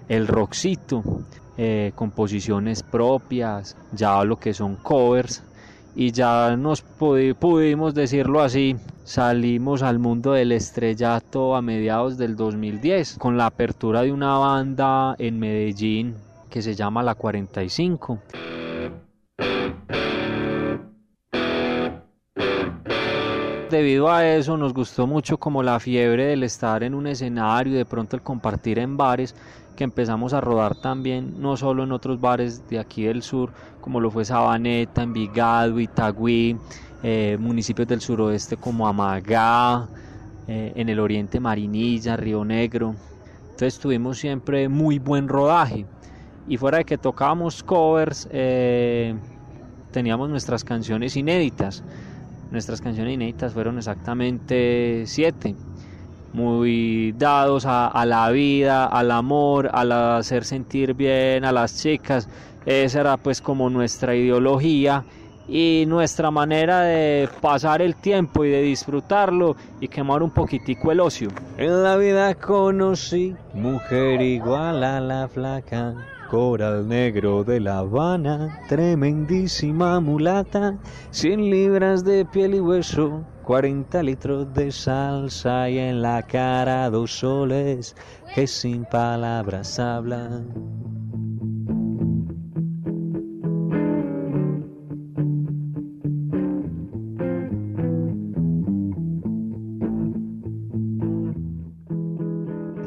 el 0.08 0.26
rockcito, 0.26 1.02
eh, 1.56 1.92
composiciones 1.94 2.82
propias, 2.82 3.76
ya 3.92 4.22
lo 4.24 4.36
que 4.36 4.54
son 4.54 4.76
covers 4.76 5.42
y 5.96 6.10
ya 6.10 6.56
nos 6.56 6.82
pudimos 6.82 7.94
decirlo 7.94 8.40
así, 8.40 8.76
salimos 9.04 9.82
al 9.82 9.98
mundo 9.98 10.32
del 10.32 10.52
estrellato 10.52 11.54
a 11.54 11.62
mediados 11.62 12.18
del 12.18 12.36
2010 12.36 13.18
con 13.18 13.36
la 13.36 13.46
apertura 13.46 14.02
de 14.02 14.12
una 14.12 14.36
banda 14.38 15.14
en 15.18 15.38
Medellín 15.38 16.14
que 16.50 16.62
se 16.62 16.74
llama 16.74 17.02
La 17.02 17.14
45. 17.14 18.18
Debido 23.70 24.08
a 24.08 24.24
eso 24.24 24.56
nos 24.56 24.72
gustó 24.72 25.06
mucho 25.08 25.36
como 25.36 25.62
la 25.62 25.80
fiebre 25.80 26.26
del 26.26 26.44
estar 26.44 26.84
en 26.84 26.94
un 26.94 27.08
escenario 27.08 27.72
y 27.72 27.76
de 27.76 27.84
pronto 27.84 28.14
el 28.14 28.22
compartir 28.22 28.78
en 28.78 28.96
bares 28.96 29.34
que 29.74 29.84
empezamos 29.84 30.32
a 30.32 30.40
rodar 30.40 30.74
también, 30.76 31.40
no 31.40 31.56
solo 31.56 31.84
en 31.84 31.92
otros 31.92 32.20
bares 32.20 32.66
de 32.68 32.78
aquí 32.78 33.04
del 33.04 33.22
sur, 33.22 33.52
como 33.80 34.00
lo 34.00 34.10
fue 34.10 34.24
Sabaneta, 34.24 35.02
Envigado, 35.02 35.80
Itagüí, 35.80 36.56
eh, 37.02 37.36
municipios 37.40 37.88
del 37.88 38.00
suroeste 38.00 38.56
como 38.56 38.86
Amagá, 38.86 39.88
eh, 40.46 40.72
en 40.76 40.88
el 40.88 41.00
oriente 41.00 41.40
Marinilla, 41.40 42.16
Río 42.16 42.44
Negro. 42.44 42.94
Entonces 43.42 43.78
tuvimos 43.78 44.18
siempre 44.18 44.68
muy 44.68 44.98
buen 44.98 45.28
rodaje. 45.28 45.86
Y 46.46 46.56
fuera 46.56 46.78
de 46.78 46.84
que 46.84 46.98
tocábamos 46.98 47.62
covers, 47.62 48.28
eh, 48.30 49.14
teníamos 49.90 50.28
nuestras 50.28 50.64
canciones 50.64 51.16
inéditas. 51.16 51.82
Nuestras 52.50 52.80
canciones 52.80 53.14
inéditas 53.14 53.52
fueron 53.54 53.78
exactamente 53.78 55.04
siete 55.06 55.56
muy 56.34 57.14
dados 57.16 57.64
a, 57.64 58.04
la 58.04 58.28
vida, 58.30 58.86
al 58.86 59.12
amor, 59.12 59.70
al 59.72 59.92
hacer 59.92 60.44
sentir 60.44 60.92
bien 60.92 61.44
a 61.44 61.52
las 61.52 61.80
chicas. 61.80 62.28
Esa 62.66 63.00
era 63.00 63.16
pues 63.16 63.40
como 63.40 63.70
nuestra 63.70 64.14
ideología 64.16 65.04
y 65.46 65.84
nuestra 65.86 66.30
manera 66.30 66.80
de 66.80 67.28
pasar 67.40 67.82
el 67.82 67.94
tiempo 67.94 68.44
y 68.44 68.50
de 68.50 68.62
disfrutarlo 68.62 69.56
y 69.80 69.86
quemar 69.86 70.22
un 70.22 70.30
poquitico 70.30 70.90
el 70.90 71.00
ocio. 71.00 71.28
En 71.56 71.82
la 71.82 71.96
vida 71.96 72.34
conocí 72.34 73.36
mujer 73.52 74.20
igual 74.20 74.82
a 74.82 75.00
la 75.00 75.28
flaca, 75.28 75.94
coral 76.30 76.88
negro 76.88 77.44
de 77.44 77.60
La 77.60 77.78
Habana, 77.78 78.60
tremendísima 78.68 80.00
mulata, 80.00 80.78
cien 81.10 81.50
libras 81.50 82.04
de 82.04 82.24
piel 82.24 82.54
y 82.54 82.60
hueso, 82.60 83.24
40 83.44 84.02
litros 84.02 84.52
de 84.54 84.72
salsa 84.72 85.68
y 85.68 85.78
en 85.78 86.02
la 86.02 86.22
cara 86.22 86.90
dos 86.90 87.12
soles 87.12 87.94
que 88.34 88.46
sin 88.46 88.84
palabras 88.84 89.78
hablan. 89.78 90.52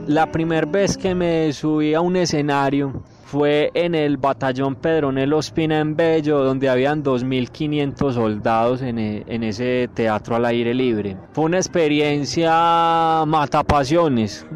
La 0.07 0.31
primera 0.31 0.65
vez 0.65 0.97
que 0.97 1.13
me 1.13 1.51
subí 1.53 1.93
a 1.93 2.01
un 2.01 2.15
escenario 2.15 3.03
fue 3.27 3.71
en 3.73 3.93
el 3.93 4.15
batallón 4.15 4.75
Pedronelo 4.75 5.39
Espina 5.39 5.79
en 5.79 5.97
Bello, 5.97 6.45
donde 6.45 6.69
habían 6.69 7.03
2.500 7.03 8.13
soldados 8.13 8.81
en, 8.81 8.97
e, 8.99 9.23
en, 9.27 9.43
ese 9.43 9.89
teatro 9.93 10.37
al 10.37 10.45
aire 10.45 10.73
libre. 10.73 11.17
Fue 11.33 11.43
una 11.43 11.57
experiencia 11.57 13.25
matapasiones, 13.27 14.47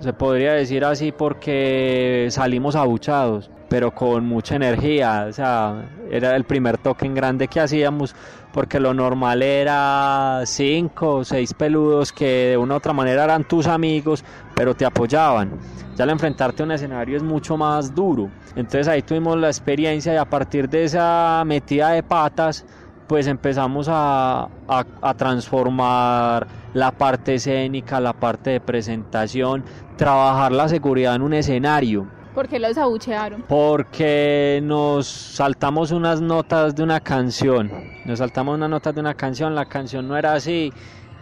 se 0.00 0.12
podría 0.12 0.52
decir 0.52 0.84
así, 0.84 1.10
porque 1.10 2.26
salimos 2.30 2.76
abuchados, 2.76 3.50
pero 3.70 3.94
con 3.94 4.26
mucha 4.26 4.56
energía. 4.56 5.26
O 5.30 5.32
sea, 5.32 5.88
era 6.10 6.36
el 6.36 6.44
primer 6.44 6.76
toque 6.76 7.06
en 7.06 7.14
grande 7.14 7.48
que 7.48 7.60
hacíamos, 7.60 8.14
porque 8.52 8.78
lo 8.78 8.92
normal 8.92 9.42
era 9.42 10.42
cinco 10.44 11.16
o 11.16 11.24
seis 11.24 11.54
peludos 11.54 12.12
que 12.12 12.50
de 12.50 12.56
una 12.58 12.74
u 12.74 12.76
otra 12.76 12.92
manera 12.92 13.24
eran 13.24 13.44
tus 13.44 13.66
amigos, 13.66 14.22
pero 14.62 14.76
te 14.76 14.84
apoyaban. 14.84 15.58
Ya 15.96 16.04
al 16.04 16.10
enfrentarte 16.10 16.62
a 16.62 16.66
un 16.66 16.70
escenario 16.70 17.16
es 17.16 17.22
mucho 17.24 17.56
más 17.56 17.92
duro. 17.92 18.30
Entonces 18.54 18.86
ahí 18.86 19.02
tuvimos 19.02 19.36
la 19.36 19.48
experiencia 19.48 20.14
y 20.14 20.16
a 20.16 20.24
partir 20.24 20.68
de 20.68 20.84
esa 20.84 21.42
metida 21.44 21.90
de 21.90 22.04
patas, 22.04 22.64
pues 23.08 23.26
empezamos 23.26 23.88
a, 23.90 24.48
a, 24.68 25.14
transformar 25.14 26.46
la 26.74 26.92
parte 26.92 27.34
escénica, 27.34 27.98
la 27.98 28.12
parte 28.12 28.50
de 28.50 28.60
presentación, 28.60 29.64
trabajar 29.96 30.52
la 30.52 30.68
seguridad 30.68 31.16
en 31.16 31.22
un 31.22 31.34
escenario. 31.34 32.06
¿Por 32.32 32.46
qué 32.46 32.60
los 32.60 32.78
abuchearon? 32.78 33.42
Porque 33.48 34.60
nos 34.62 35.08
saltamos 35.08 35.90
unas 35.90 36.20
notas 36.20 36.76
de 36.76 36.84
una 36.84 37.00
canción. 37.00 37.68
Nos 38.04 38.20
saltamos 38.20 38.54
unas 38.54 38.70
notas 38.70 38.94
de 38.94 39.00
una 39.00 39.14
canción, 39.14 39.56
la 39.56 39.64
canción 39.64 40.06
no 40.06 40.16
era 40.16 40.34
así 40.34 40.72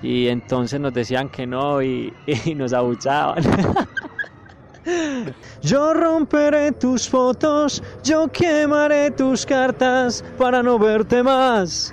y 0.03 0.29
entonces 0.29 0.81
nos 0.81 0.93
decían 0.93 1.29
que 1.29 1.47
no 1.47 1.83
y, 1.83 2.13
nos 2.57 2.73
abuchaban. 2.73 3.43
Yo 5.63 5.93
romperé 5.93 6.73
tus 6.73 7.09
fotos, 7.09 7.83
yo 8.03 8.29
quemaré 8.29 9.11
tus 9.11 9.45
cartas 9.45 10.25
para 10.39 10.63
no 10.63 10.79
verte 10.79 11.23
más, 11.23 11.93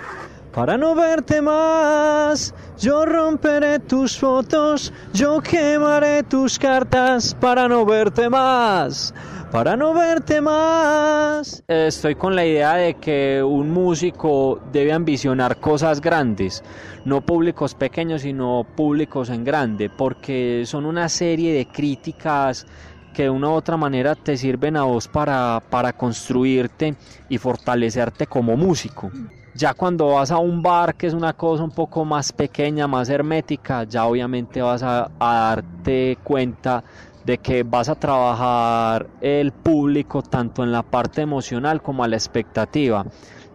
para 0.54 0.78
no 0.78 0.96
verte 0.96 1.42
más. 1.42 2.56
Yo 2.80 3.06
romperé 3.06 3.80
tus 3.80 4.18
fotos, 4.18 4.94
yo 5.14 5.42
quemaré 5.42 6.24
tus 6.24 6.58
cartas 6.58 7.36
para 7.36 7.68
no 7.68 7.86
verte 7.86 8.30
más, 8.30 9.14
para 9.52 9.78
no 9.78 9.94
verte 9.94 10.42
más. 10.42 11.64
Estoy 11.68 12.16
con 12.16 12.36
la 12.36 12.46
idea 12.46 12.76
de 12.76 12.96
que 12.96 13.42
un 13.44 13.72
músico 13.72 14.60
debe 14.72 14.94
ambicionar 14.94 15.58
cosas 15.58 16.02
grandes, 16.02 16.64
no 17.06 17.22
públicos 17.22 17.74
pequeños, 17.74 18.24
sino 18.24 18.66
públicos 18.76 19.30
en 19.30 19.44
grande, 19.44 19.90
porque 19.90 20.64
son 20.66 20.86
una 20.86 21.10
serie 21.10 21.54
de 21.54 21.68
críticas 21.68 22.66
que 23.14 23.24
de 23.24 23.30
una 23.30 23.50
u 23.50 23.54
otra 23.54 23.78
manera 23.78 24.16
te 24.16 24.38
sirven 24.38 24.78
a 24.78 24.84
vos 24.84 25.08
para, 25.08 25.62
para 25.70 25.94
construirte 25.94 26.96
y 27.30 27.38
fortalecerte 27.38 28.28
como 28.28 28.56
músico. 28.56 29.10
Ya 29.56 29.74
cuando 29.74 30.10
vas 30.10 30.30
a 30.30 30.38
un 30.38 30.62
bar, 30.62 30.94
que 30.94 31.08
es 31.08 31.16
una 31.16 31.34
cosa 31.34 31.64
un 31.64 31.72
poco 31.72 32.06
más 32.06 32.32
pequeña, 32.32 32.86
más 32.86 33.10
hermética, 33.10 33.86
ya 33.86 34.06
obviamente 34.06 34.62
vas 34.62 34.84
a, 34.84 35.10
a 35.20 35.56
darte 35.56 36.20
cuenta 36.24 36.84
de 37.28 37.38
que 37.40 37.64
vas 37.64 37.90
a 37.90 37.96
trabajar 37.96 39.06
el 39.20 39.52
público 39.52 40.22
tanto 40.22 40.64
en 40.64 40.72
la 40.72 40.82
parte 40.82 41.22
emocional 41.22 41.82
como 41.82 42.06
a 42.06 42.08
la 42.08 42.16
expectativa. 42.16 43.06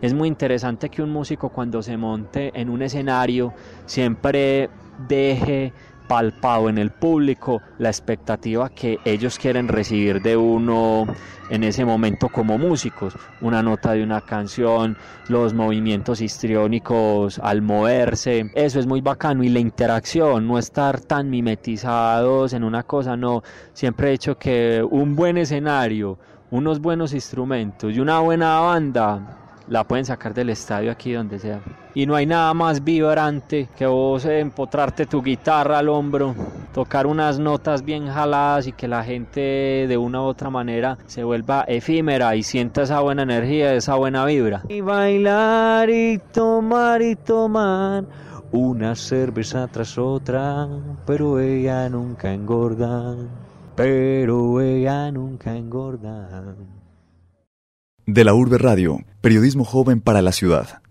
Es 0.03 0.13
muy 0.13 0.29
interesante 0.29 0.91
que 0.91 1.01
un 1.01 1.09
músico 1.09 1.49
cuando 1.49 1.83
se 1.83 1.97
monte 1.97 2.51
en 2.55 2.69
un 2.69 2.83
escenario 2.83 3.55
siempre 3.87 4.69
deje 4.99 5.73
palpado 6.13 6.69
en 6.69 6.77
el 6.77 6.91
público 6.91 7.63
la 7.79 7.89
expectativa 7.89 8.69
que 8.69 8.99
ellos 9.07 9.39
quieren 9.39 9.67
recibir 9.67 10.21
de 10.21 10.37
uno 10.37 11.07
en 11.49 11.65
ese 11.65 11.87
momento 11.87 12.29
como 12.29 12.59
músicos, 12.59 13.15
una 13.41 13.63
nota 13.63 13.93
de 13.93 14.03
una 14.03 14.21
canción, 14.21 14.99
los 15.29 15.55
movimientos 15.55 16.21
histriónicos 16.21 17.39
al 17.39 17.63
moverse, 17.63 18.51
eso 18.55 18.79
es 18.79 18.87
muy 18.87 19.01
bacano 19.01 19.43
y 19.43 19.49
la 19.49 19.61
interacción, 19.61 20.47
no 20.47 20.59
estar 20.59 21.01
tan 21.01 21.31
mimetizados 21.31 22.53
en 22.53 22.63
una 22.63 22.83
cosa, 22.83 23.17
no, 23.17 23.43
siempre 23.73 24.09
he 24.09 24.11
dicho 24.11 24.37
que 24.37 24.87
un 24.87 25.17
buen 25.17 25.39
escenario, 25.39 26.19
unos 26.51 26.79
buenos 26.79 27.15
instrumentos 27.15 27.95
y 27.95 28.01
una 28.01 28.21
buena 28.21 28.61
banda 28.61 29.42
la 29.69 29.85
pueden 29.85 30.05
sacar 30.05 30.35
del 30.35 30.51
estadio 30.51 30.91
aquí 30.91 31.13
donde 31.13 31.39
sea. 31.39 31.61
Y 31.95 32.07
no 32.07 32.15
hay 32.15 32.27
nada 32.27 32.55
más 32.55 32.83
vibrante 32.83 33.69
que 33.77 33.87
vos 33.87 34.25
empotrarte 34.25 35.07
tu 35.07 35.23
guitarra 35.23 35.79
al 35.79 35.89
hombro, 35.89 36.35
tocar 36.73 37.07
unas 37.07 37.39
notas 37.39 37.83
bien 37.83 38.07
jaladas 38.07 38.67
y 38.67 38.73
que 38.73 38.89
la 38.89 39.05
gente 39.05 39.41
de 39.89 39.97
una 39.97 40.23
u 40.23 40.25
otra 40.25 40.49
manera 40.49 40.97
se 41.07 41.23
vuelva 41.23 41.65
efímera 41.69 42.35
y 42.35 42.43
sienta 42.43 42.83
esa 42.83 43.01
buena 43.01 43.23
energía, 43.23 43.75
esa 43.75 43.97
buena 43.97 44.25
vibra. 44.25 44.63
Y 44.69 44.81
bailar 44.81 45.91
y 45.91 46.19
tomar 46.33 47.03
y 47.03 47.15
tomar 47.17 48.05
una 48.53 48.95
cerveza 48.95 49.67
tras 49.69 49.97
otra, 49.99 50.69
pero 51.07 51.41
ella 51.41 51.89
nunca 51.89 52.33
engorda, 52.33 53.17
pero 53.75 54.61
ella 54.61 55.11
nunca 55.11 55.57
engorda. 55.57 56.55
De 58.13 58.25
la 58.25 58.35
Urbe 58.35 58.59
Radio, 58.59 58.99
periodismo 59.23 59.65
joven 59.65 60.03
para 60.03 60.21
la 60.21 60.33
ciudad. 60.33 60.83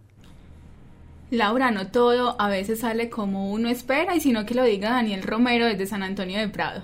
Laura, 1.30 1.70
no 1.70 1.86
todo 1.86 2.36
a 2.42 2.50
veces 2.50 2.80
sale 2.80 3.12
como 3.12 3.52
uno 3.52 3.70
espera 3.70 4.16
y 4.16 4.20
sino 4.20 4.44
que 4.44 4.56
lo 4.56 4.64
diga 4.64 4.90
Daniel 4.90 5.22
Romero 5.22 5.68
desde 5.68 5.86
San 5.86 6.02
Antonio 6.02 6.40
de 6.40 6.50
Prado. 6.50 6.82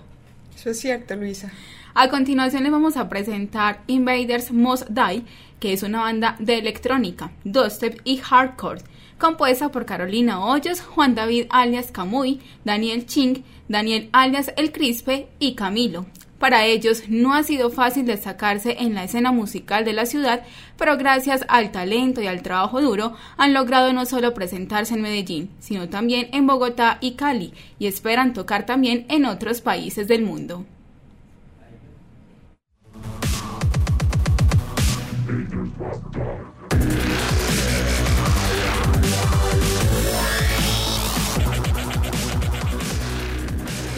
Eso 0.55 0.69
es 0.69 0.79
cierto, 0.79 1.15
Luisa. 1.15 1.51
A 1.95 2.09
continuación 2.09 2.61
les 2.61 2.71
vamos 2.71 2.97
a 2.97 3.09
presentar 3.09 3.81
Invaders 3.87 4.51
Must 4.51 4.87
Die, 4.89 5.23
que 5.59 5.73
es 5.73 5.81
una 5.81 6.01
banda 6.01 6.35
de 6.37 6.59
electrónica, 6.59 7.31
dubstep 7.43 7.99
y 8.03 8.17
hardcore, 8.17 8.83
compuesta 9.17 9.69
por 9.69 9.87
Carolina 9.87 10.45
Hoyos, 10.45 10.81
Juan 10.81 11.15
David 11.15 11.47
alias 11.49 11.89
Camuy, 11.91 12.41
Daniel 12.63 13.07
Ching, 13.07 13.43
Daniel 13.67 14.09
alias 14.11 14.53
El 14.55 14.71
Crispe 14.71 15.29
y 15.39 15.55
Camilo. 15.55 16.05
Para 16.39 16.65
ellos 16.65 17.03
no 17.09 17.33
ha 17.33 17.41
sido 17.41 17.71
fácil 17.71 18.05
destacarse 18.05 18.77
en 18.79 18.93
la 18.93 19.03
escena 19.03 19.31
musical 19.31 19.85
de 19.85 19.93
la 19.93 20.05
ciudad, 20.05 20.43
pero 20.77 20.95
gracias 20.95 21.43
al 21.47 21.71
talento 21.71 22.21
y 22.21 22.27
al 22.27 22.43
trabajo 22.43 22.79
duro 22.79 23.13
han 23.37 23.53
logrado 23.53 23.91
no 23.91 24.05
solo 24.05 24.35
presentarse 24.35 24.93
en 24.93 25.01
Medellín, 25.01 25.49
sino 25.59 25.89
también 25.89 26.29
en 26.33 26.45
Bogotá 26.45 26.99
y 27.01 27.13
Cali, 27.13 27.53
y 27.79 27.87
esperan 27.87 28.33
tocar 28.33 28.67
también 28.67 29.05
en 29.09 29.25
otros 29.25 29.61
países 29.61 30.07
del 30.07 30.21
mundo. 30.21 30.65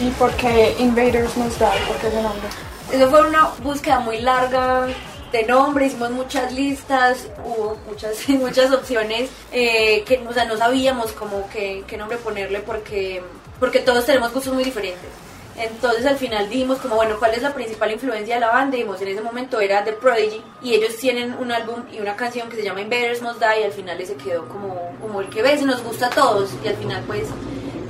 ¿Y 0.00 0.08
por 0.12 0.34
qué 0.36 0.74
Invaders 0.78 1.36
Must 1.36 1.58
Die? 1.58 1.86
¿Por 1.86 1.96
qué 1.98 2.08
ese 2.08 2.22
nombre? 2.22 2.48
Eso 2.90 3.10
fue 3.10 3.28
una 3.28 3.50
búsqueda 3.62 4.00
muy 4.00 4.20
larga 4.20 4.86
de 5.30 5.44
nombre, 5.44 5.86
hicimos 5.86 6.10
muchas 6.10 6.52
listas, 6.52 7.28
hubo 7.44 7.76
muchas, 7.86 8.28
muchas 8.28 8.72
opciones 8.72 9.30
eh, 9.52 10.02
que 10.06 10.18
o 10.26 10.32
sea, 10.32 10.46
no 10.46 10.56
sabíamos 10.56 11.12
como 11.12 11.48
qué, 11.50 11.84
nombre 11.98 12.16
ponerle 12.16 12.60
porque, 12.60 13.22
porque 13.58 13.80
todos 13.80 14.06
tenemos 14.06 14.32
gustos 14.32 14.54
muy 14.54 14.64
diferentes. 14.64 15.10
Entonces 15.56 16.06
al 16.06 16.16
final 16.16 16.48
dijimos 16.48 16.78
como, 16.78 16.96
bueno, 16.96 17.16
¿cuál 17.18 17.34
es 17.34 17.42
la 17.42 17.52
principal 17.52 17.92
influencia 17.92 18.36
de 18.36 18.40
la 18.40 18.48
banda? 18.48 18.78
Y 18.78 18.80
en 18.80 19.08
ese 19.08 19.20
momento 19.20 19.60
era 19.60 19.84
The 19.84 19.92
Prodigy 19.92 20.42
y 20.62 20.72
ellos 20.72 20.96
tienen 20.96 21.34
un 21.34 21.52
álbum 21.52 21.82
y 21.92 22.00
una 22.00 22.16
canción 22.16 22.48
que 22.48 22.56
se 22.56 22.62
llama 22.64 22.80
Invaders 22.80 23.20
Must 23.20 23.38
Die 23.38 23.60
y 23.60 23.64
al 23.64 23.72
final 23.72 24.00
ese 24.00 24.14
quedó 24.14 24.48
como, 24.48 24.96
como 25.02 25.20
el 25.20 25.28
que 25.28 25.42
ves 25.42 25.60
y 25.60 25.66
nos 25.66 25.82
gusta 25.82 26.06
a 26.06 26.10
todos 26.10 26.50
y 26.64 26.68
al 26.68 26.76
final 26.76 27.04
pues 27.06 27.28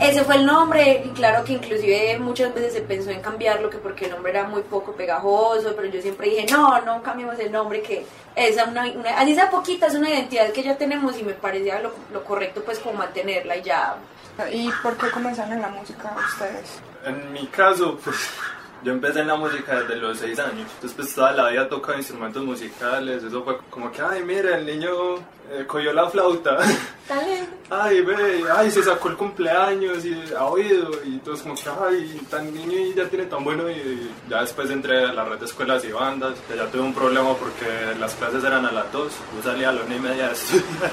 ese 0.01 0.25
fue 0.25 0.37
el 0.37 0.47
nombre 0.47 1.03
y 1.05 1.09
claro 1.11 1.45
que 1.45 1.53
inclusive 1.53 2.19
muchas 2.19 2.55
veces 2.55 2.73
se 2.73 2.81
pensó 2.81 3.11
en 3.11 3.21
cambiarlo 3.21 3.69
que 3.69 3.79
porque 3.79 4.07
el 4.07 4.13
nombre 4.13 4.33
era 4.33 4.45
muy 4.45 4.63
poco 4.63 4.93
pegajoso, 4.93 5.75
pero 5.77 5.89
yo 5.89 6.01
siempre 6.01 6.31
dije, 6.31 6.47
no, 6.51 6.81
no 6.83 7.03
cambiemos 7.03 7.39
el 7.39 7.53
nombre 7.53 7.83
que 7.83 8.07
esa 8.35 8.65
una, 8.65 8.85
una 8.91 9.19
así 9.19 9.35
sea 9.35 9.51
poquita, 9.51 9.87
es 9.87 9.95
una 9.95 10.11
identidad 10.11 10.51
que 10.53 10.63
ya 10.63 10.77
tenemos 10.77 11.19
y 11.19 11.23
me 11.23 11.35
parecía 11.35 11.81
lo, 11.81 11.93
lo 12.13 12.25
correcto 12.25 12.63
pues 12.65 12.79
como 12.79 12.99
mantenerla 12.99 13.57
y 13.57 13.63
ya. 13.63 13.97
¿Y 14.51 14.71
por 14.83 14.97
qué 14.97 15.11
comenzaron 15.11 15.53
en 15.53 15.63
la 15.63 15.69
música 15.69 16.15
ustedes? 16.17 16.81
En 17.05 17.33
mi 17.33 17.47
caso, 17.49 17.99
pues 18.03 18.17
yo 18.83 18.93
empecé 18.93 19.21
en 19.21 19.29
la 19.29 19.37
música 19.37 19.81
desde 19.81 19.97
los 19.97 20.19
6 20.19 20.38
años. 20.38 20.71
Entonces, 20.75 20.93
pues 20.97 21.14
toda 21.14 21.33
la 21.33 21.51
vida 21.51 21.69
tocaba 21.69 21.99
instrumentos 21.99 22.43
musicales. 22.45 23.23
Eso 23.23 23.43
fue 23.45 23.59
como 23.69 23.93
que, 23.93 24.01
ay, 24.01 24.23
mira, 24.25 24.57
el 24.57 24.64
niño 24.64 25.16
eh, 25.51 25.64
cogió 25.66 25.93
la 25.93 26.09
flauta. 26.09 26.57
Dale. 27.09 27.49
Ay, 27.69 28.01
ve, 28.01 28.45
ay, 28.57 28.71
se 28.71 28.83
sacó 28.83 29.11
el 29.11 29.16
cumpleaños 29.16 30.05
y 30.05 30.16
ha 30.35 30.45
oído. 30.45 30.90
Y 31.05 31.19
todos 31.19 31.43
como 31.43 31.55
que, 31.55 31.69
ay, 31.69 32.21
tan 32.31 32.53
niño 32.55 32.79
y 32.79 32.95
ya 32.95 33.07
tiene 33.07 33.27
tan 33.27 33.45
bueno. 33.45 33.69
Y 33.71 34.11
ya 34.29 34.40
después 34.40 34.71
entré 34.71 35.05
a 35.05 35.12
la 35.12 35.25
red 35.25 35.38
de 35.38 35.47
escuelas 35.47 35.85
y 35.85 35.93
bandas. 35.93 36.35
Que 36.49 36.57
ya 36.57 36.66
tuve 36.66 36.83
un 36.83 36.95
problema 36.95 37.35
porque 37.35 37.99
las 37.99 38.14
clases 38.14 38.43
eran 38.43 38.64
a 38.64 38.73
las 38.73 38.90
2. 38.93 39.12
Yo 39.37 39.43
salía 39.43 39.69
a 39.69 39.73
la 39.73 39.83
una 39.83 39.95
y 39.97 40.01
media 40.01 40.29
de 40.29 40.33
estudiar. 40.33 40.64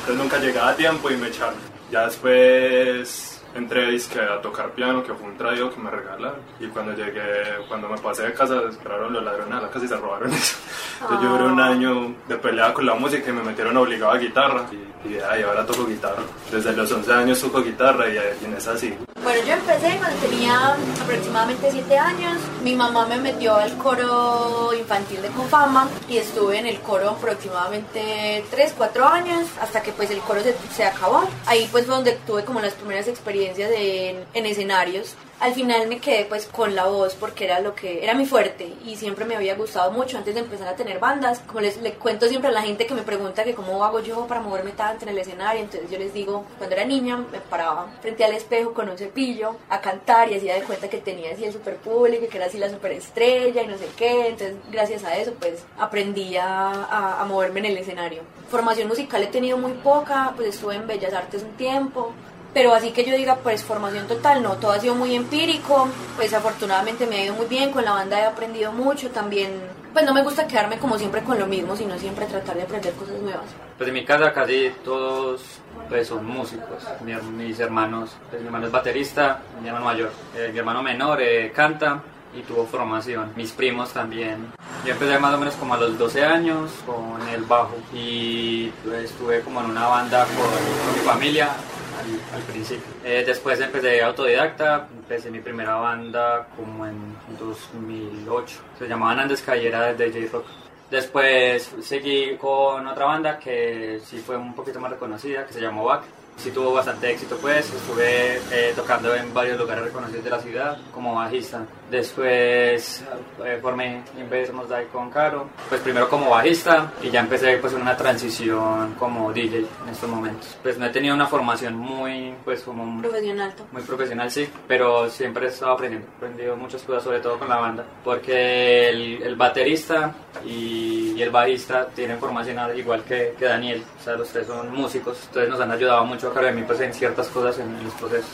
Entonces 0.00 0.16
nunca 0.16 0.38
llegaba 0.38 0.70
a 0.70 0.76
tiempo 0.76 1.10
y 1.10 1.16
me 1.16 1.28
echaron. 1.28 1.54
Ya 1.90 2.06
después 2.06 3.33
entré 3.54 3.90
disque 3.90 4.20
a 4.20 4.40
tocar 4.40 4.70
piano, 4.70 5.02
que 5.02 5.14
fue 5.14 5.28
un 5.28 5.36
traído 5.36 5.70
que 5.72 5.80
me 5.80 5.90
regalaron. 5.90 6.40
Y 6.60 6.66
cuando 6.66 6.92
llegué, 6.92 7.22
cuando 7.68 7.88
me 7.88 7.98
pasé 7.98 8.24
de 8.24 8.32
casa, 8.32 8.60
esperaron 8.68 9.12
los 9.12 9.22
ladrones 9.22 9.54
a 9.54 9.60
la 9.62 9.68
casa 9.70 9.84
y 9.84 9.88
se 9.88 9.96
robaron 9.96 10.32
eso. 10.32 10.56
Entonces 11.00 11.22
yo 11.22 11.32
duré 11.32 11.44
un 11.44 11.60
año 11.60 12.14
de 12.28 12.36
pelea 12.36 12.72
con 12.72 12.86
la 12.86 12.94
música 12.94 13.30
y 13.30 13.32
me 13.32 13.42
metieron 13.42 13.76
obligado 13.76 14.12
a 14.12 14.18
guitarra. 14.18 14.66
Y, 14.72 15.08
y, 15.08 15.18
ay, 15.18 15.42
ahora 15.42 15.64
toco 15.66 15.86
guitarra. 15.86 16.22
Desde 16.50 16.72
los 16.72 16.90
11 16.90 17.12
años 17.12 17.40
toco 17.40 17.62
guitarra 17.62 18.08
y, 18.08 18.14
y 18.42 18.44
en 18.46 18.54
esa 18.54 18.76
sí. 18.76 18.94
Bueno, 19.22 19.46
yo 19.46 19.52
empecé 19.54 19.96
cuando 19.98 20.16
tenía 20.18 20.76
aproximadamente 21.02 21.68
7 21.70 21.98
años. 21.98 22.38
Mi 22.64 22.74
mamá 22.74 23.04
me 23.04 23.18
metió 23.18 23.56
al 23.56 23.76
coro 23.76 24.72
infantil 24.72 25.20
de 25.20 25.28
Confama 25.28 25.86
y 26.08 26.16
estuve 26.16 26.58
en 26.58 26.66
el 26.66 26.80
coro 26.80 27.10
aproximadamente 27.10 28.42
3, 28.50 28.74
4 28.74 29.06
años 29.06 29.46
hasta 29.60 29.82
que 29.82 29.92
pues 29.92 30.10
el 30.10 30.20
coro 30.20 30.40
se, 30.42 30.54
se 30.74 30.84
acabó. 30.84 31.28
Ahí 31.44 31.68
pues 31.70 31.84
fue 31.84 31.94
donde 31.94 32.12
tuve 32.26 32.42
como 32.42 32.60
las 32.60 32.72
primeras 32.72 33.06
experiencias 33.06 33.70
en, 33.76 34.24
en 34.32 34.46
escenarios 34.46 35.14
al 35.40 35.52
final 35.52 35.88
me 35.88 35.98
quedé 35.98 36.24
pues 36.24 36.46
con 36.46 36.74
la 36.74 36.86
voz 36.86 37.14
porque 37.14 37.44
era 37.44 37.60
lo 37.60 37.74
que 37.74 38.02
era 38.02 38.14
mi 38.14 38.24
fuerte 38.24 38.72
y 38.84 38.96
siempre 38.96 39.24
me 39.24 39.36
había 39.36 39.54
gustado 39.56 39.90
mucho 39.90 40.16
antes 40.16 40.34
de 40.34 40.40
empezar 40.40 40.68
a 40.68 40.76
tener 40.76 40.98
bandas 40.98 41.40
como 41.40 41.60
les, 41.60 41.76
le 41.78 41.92
cuento 41.94 42.28
siempre 42.28 42.48
a 42.48 42.52
la 42.52 42.62
gente 42.62 42.86
que 42.86 42.94
me 42.94 43.02
pregunta 43.02 43.44
que 43.44 43.54
cómo 43.54 43.84
hago 43.84 44.00
yo 44.00 44.26
para 44.26 44.40
moverme 44.40 44.72
tanto 44.72 45.04
en 45.04 45.10
el 45.10 45.18
escenario 45.18 45.62
entonces 45.62 45.90
yo 45.90 45.98
les 45.98 46.14
digo 46.14 46.44
cuando 46.58 46.76
era 46.76 46.84
niña 46.84 47.16
me 47.16 47.40
paraba 47.40 47.88
frente 48.00 48.24
al 48.24 48.32
espejo 48.32 48.72
con 48.72 48.88
un 48.88 48.96
cepillo 48.96 49.56
a 49.68 49.80
cantar 49.80 50.30
y 50.30 50.36
hacía 50.36 50.54
de 50.54 50.62
cuenta 50.62 50.88
que 50.88 50.98
tenía 50.98 51.32
así 51.32 51.44
el 51.44 51.52
super 51.52 51.76
público 51.76 52.26
que 52.28 52.36
era 52.36 52.48
así 52.54 52.60
la 52.60 52.70
super 52.70 52.92
estrella 52.92 53.62
y 53.62 53.66
no 53.66 53.76
sé 53.76 53.88
qué 53.96 54.28
entonces 54.28 54.56
gracias 54.70 55.04
a 55.04 55.16
eso 55.16 55.32
pues 55.38 55.64
aprendí 55.78 56.36
a, 56.36 56.70
a, 56.70 57.20
a 57.20 57.24
moverme 57.24 57.60
en 57.60 57.66
el 57.66 57.78
escenario 57.78 58.22
formación 58.48 58.88
musical 58.88 59.22
he 59.22 59.26
tenido 59.26 59.58
muy 59.58 59.72
poca 59.72 60.32
pues 60.36 60.48
estuve 60.48 60.76
en 60.76 60.86
Bellas 60.86 61.12
Artes 61.12 61.42
un 61.42 61.56
tiempo 61.56 62.12
pero 62.54 62.72
así 62.72 62.92
que 62.92 63.04
yo 63.04 63.16
diga, 63.16 63.34
pues 63.42 63.64
formación 63.64 64.06
total, 64.06 64.40
no, 64.40 64.54
todo 64.54 64.70
ha 64.70 64.78
sido 64.78 64.94
muy 64.94 65.16
empírico, 65.16 65.88
pues 66.14 66.32
afortunadamente 66.32 67.04
me 67.04 67.16
ha 67.16 67.24
ido 67.24 67.34
muy 67.34 67.46
bien, 67.46 67.72
con 67.72 67.84
la 67.84 67.90
banda 67.90 68.20
he 68.20 68.24
aprendido 68.24 68.70
mucho, 68.70 69.10
también, 69.10 69.50
pues 69.92 70.06
no 70.06 70.14
me 70.14 70.22
gusta 70.22 70.46
quedarme 70.46 70.78
como 70.78 70.96
siempre 70.96 71.22
con 71.24 71.36
lo 71.36 71.46
mismo, 71.46 71.74
sino 71.74 71.98
siempre 71.98 72.26
tratar 72.26 72.54
de 72.54 72.62
aprender 72.62 72.94
cosas 72.94 73.20
nuevas. 73.20 73.46
Pues 73.76 73.88
en 73.88 73.94
mi 73.94 74.04
casa 74.04 74.32
casi 74.32 74.72
todos 74.84 75.42
pues 75.88 76.06
son 76.06 76.24
músicos, 76.24 76.84
mi, 77.04 77.12
mis 77.14 77.58
hermanos, 77.58 78.16
pues 78.30 78.40
mi 78.40 78.46
hermano 78.46 78.66
es 78.66 78.72
baterista, 78.72 79.40
mi 79.60 79.66
hermano 79.66 79.86
mayor, 79.86 80.12
eh, 80.36 80.50
mi 80.52 80.58
hermano 80.60 80.80
menor 80.80 81.20
eh, 81.20 81.50
canta, 81.52 82.02
y 82.36 82.42
tuvo 82.42 82.66
formación. 82.66 83.32
Mis 83.36 83.52
primos 83.52 83.92
también. 83.92 84.52
Yo 84.84 84.92
empecé 84.92 85.18
más 85.18 85.34
o 85.34 85.38
menos 85.38 85.54
como 85.54 85.74
a 85.74 85.78
los 85.78 85.98
12 85.98 86.24
años 86.24 86.70
con 86.84 87.26
el 87.28 87.42
bajo 87.44 87.76
y 87.92 88.68
pues, 88.84 89.10
estuve 89.10 89.40
como 89.40 89.60
en 89.60 89.70
una 89.70 89.86
banda 89.86 90.26
con, 90.26 90.94
mi 90.94 91.00
familia 91.00 91.46
al, 91.46 92.36
al 92.38 92.42
principio. 92.42 92.92
Eh, 93.04 93.24
después 93.26 93.60
empecé 93.60 94.02
autodidacta, 94.02 94.88
empecé 94.94 95.30
mi 95.30 95.40
primera 95.40 95.76
banda 95.76 96.48
como 96.56 96.86
en 96.86 97.16
2008. 97.38 98.56
Se 98.78 98.88
llamaban 98.88 99.20
Andes 99.20 99.42
Cayera 99.42 99.92
de 99.94 100.12
J-Rock. 100.12 100.46
Después 100.90 101.74
seguí 101.82 102.36
con 102.36 102.86
otra 102.86 103.06
banda 103.06 103.38
que 103.38 104.00
sí 104.04 104.18
fue 104.18 104.36
un 104.36 104.54
poquito 104.54 104.80
más 104.80 104.90
reconocida, 104.90 105.46
que 105.46 105.52
se 105.52 105.60
llamó 105.60 105.84
BAC. 105.86 106.02
sí 106.36 106.50
tuvo 106.50 106.72
bastante 106.72 107.10
éxito 107.10 107.36
pues, 107.40 107.72
estuve 107.72 108.36
eh, 108.52 108.72
tocando 108.76 109.14
en 109.14 109.32
varios 109.32 109.58
lugares 109.58 109.84
reconocidos 109.84 110.24
de 110.24 110.30
la 110.30 110.38
ciudad 110.40 110.78
como 110.92 111.14
bajista. 111.14 111.62
Después 111.90 113.04
eh, 113.44 113.58
formé 113.60 114.02
Investmos 114.18 114.68
Die 114.68 114.86
con 114.92 115.10
Caro, 115.10 115.48
pues 115.68 115.80
primero 115.82 116.08
como 116.08 116.30
bajista 116.30 116.92
y 117.02 117.10
ya 117.10 117.20
empecé 117.20 117.58
pues 117.58 117.72
en 117.74 117.82
una 117.82 117.96
transición 117.96 118.94
como 118.98 119.32
DJ 119.32 119.58
en 119.58 119.88
estos 119.90 120.08
momentos. 120.08 120.56
Pues 120.62 120.78
no 120.78 120.86
he 120.86 120.90
tenido 120.90 121.14
una 121.14 121.26
formación 121.26 121.76
muy 121.76 122.34
pues 122.44 122.62
como... 122.62 123.02
Profesional. 123.02 123.52
Muy 123.72 123.82
profesional 123.82 124.30
sí, 124.30 124.48
pero 124.66 125.10
siempre 125.10 125.46
he 125.46 125.48
estado 125.50 125.72
aprendiendo, 125.72 126.08
he 126.08 126.16
aprendido 126.16 126.56
muchas 126.56 126.82
cosas 126.82 127.04
sobre 127.04 127.20
todo 127.20 127.38
con 127.38 127.48
la 127.48 127.56
banda, 127.56 127.84
porque 128.02 128.88
el, 128.88 129.22
el 129.22 129.36
baterista 129.36 130.14
y, 130.44 131.14
y, 131.16 131.22
el 131.22 131.30
bajista 131.30 131.86
tienen 131.94 132.18
formación 132.18 132.58
igual 132.76 133.02
que, 133.04 133.34
que, 133.38 133.44
Daniel, 133.44 133.84
o 134.00 134.02
sea 134.02 134.14
los 134.14 134.28
tres 134.28 134.46
son 134.46 134.72
músicos, 134.72 135.18
entonces 135.26 135.50
nos 135.50 135.60
han 135.60 135.70
ayudado 135.70 136.04
mucho 136.04 136.28
a 136.28 136.34
Caro 136.34 136.46
y 136.46 136.50
a 136.50 136.52
mí 136.52 136.62
pues 136.66 136.80
en 136.80 136.94
ciertas 136.94 137.28
cosas 137.28 137.58
en, 137.58 137.74
en 137.76 137.84
los 137.84 137.94
procesos. 137.94 138.30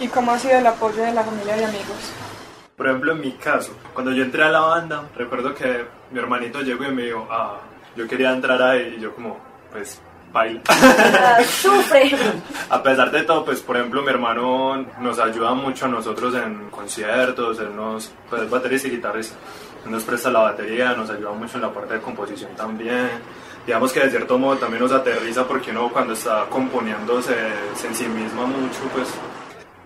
¿Y 0.00 0.08
cómo 0.08 0.32
ha 0.32 0.38
sido 0.38 0.58
el 0.58 0.66
apoyo 0.66 1.02
de 1.02 1.12
la 1.12 1.22
familia 1.22 1.56
y 1.56 1.64
amigos? 1.64 2.12
Por 2.80 2.88
ejemplo, 2.88 3.12
en 3.12 3.20
mi 3.20 3.32
caso, 3.32 3.76
cuando 3.92 4.10
yo 4.10 4.24
entré 4.24 4.42
a 4.42 4.48
la 4.48 4.60
banda, 4.60 5.06
recuerdo 5.14 5.54
que 5.54 5.84
mi 6.10 6.18
hermanito 6.18 6.62
llegó 6.62 6.84
y 6.84 6.90
me 6.90 7.02
dijo, 7.02 7.28
ah, 7.30 7.58
yo 7.94 8.08
quería 8.08 8.32
entrar 8.32 8.62
ahí, 8.62 8.94
y 8.96 9.02
yo 9.02 9.14
como, 9.14 9.38
pues, 9.70 10.00
baila. 10.32 10.62
Sufre. 11.44 12.10
a 12.70 12.82
pesar 12.82 13.10
de 13.10 13.24
todo, 13.24 13.44
pues, 13.44 13.60
por 13.60 13.76
ejemplo, 13.76 14.00
mi 14.00 14.08
hermano 14.08 14.82
nos 14.98 15.18
ayuda 15.18 15.52
mucho 15.52 15.84
a 15.84 15.88
nosotros 15.88 16.34
en 16.36 16.70
conciertos, 16.70 17.58
él 17.58 17.76
nos, 17.76 18.14
pues, 18.30 18.44
es 18.44 18.48
baterista 18.48 18.88
y 18.88 18.92
guitarrista, 18.92 19.36
él 19.84 19.90
nos 19.90 20.02
presta 20.04 20.30
la 20.30 20.40
batería, 20.40 20.94
nos 20.94 21.10
ayuda 21.10 21.32
mucho 21.32 21.56
en 21.58 21.64
la 21.64 21.74
parte 21.74 21.92
de 21.92 22.00
composición 22.00 22.56
también. 22.56 23.10
Digamos 23.66 23.92
que 23.92 24.00
de 24.00 24.08
cierto 24.08 24.38
modo 24.38 24.56
también 24.56 24.82
nos 24.82 24.92
aterriza 24.92 25.46
porque 25.46 25.70
uno 25.70 25.90
cuando 25.92 26.14
está 26.14 26.46
componiendo 26.48 27.20
se, 27.20 27.36
se 27.74 27.88
ensimisma 27.88 28.46
mucho, 28.46 28.80
pues 28.94 29.06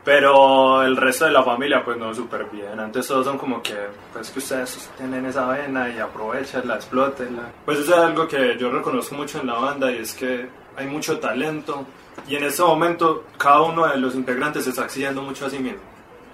pero 0.05 0.83
el 0.83 0.97
resto 0.97 1.25
de 1.25 1.33
la 1.33 1.43
familia, 1.43 1.83
pues 1.83 1.97
no, 1.97 2.15
súper 2.15 2.45
bien. 2.47 2.79
Antes 2.79 3.07
todos 3.07 3.25
son 3.25 3.39
como 3.39 3.63
que, 3.63 3.75
pues 4.13 4.31
que 4.31 4.39
ustedes 4.39 4.91
tienen 4.99 5.25
esa 5.25 5.47
vena 5.47 5.89
y 5.89 5.99
aprovechenla, 5.99 6.75
explotenla. 6.75 7.51
Pues 7.65 7.79
eso 7.79 7.95
es 7.95 8.01
algo 8.01 8.29
que 8.29 8.57
yo 8.59 8.71
reconozco 8.71 9.15
mucho 9.15 9.41
en 9.41 9.47
la 9.47 9.55
banda 9.55 9.91
y 9.91 9.99
es 9.99 10.13
que 10.13 10.47
hay 10.77 10.87
mucho 10.87 11.19
talento. 11.19 11.87
Y 12.29 12.37
en 12.37 12.45
este 12.45 12.63
momento, 12.63 13.25
cada 13.39 13.63
uno 13.63 13.87
de 13.87 13.97
los 13.97 14.15
integrantes 14.15 14.65
se 14.65 14.71
está 14.71 14.85
exigiendo 14.85 15.23
mucho 15.23 15.47
a 15.47 15.51
sí 15.51 15.59
mismo. 15.59 15.81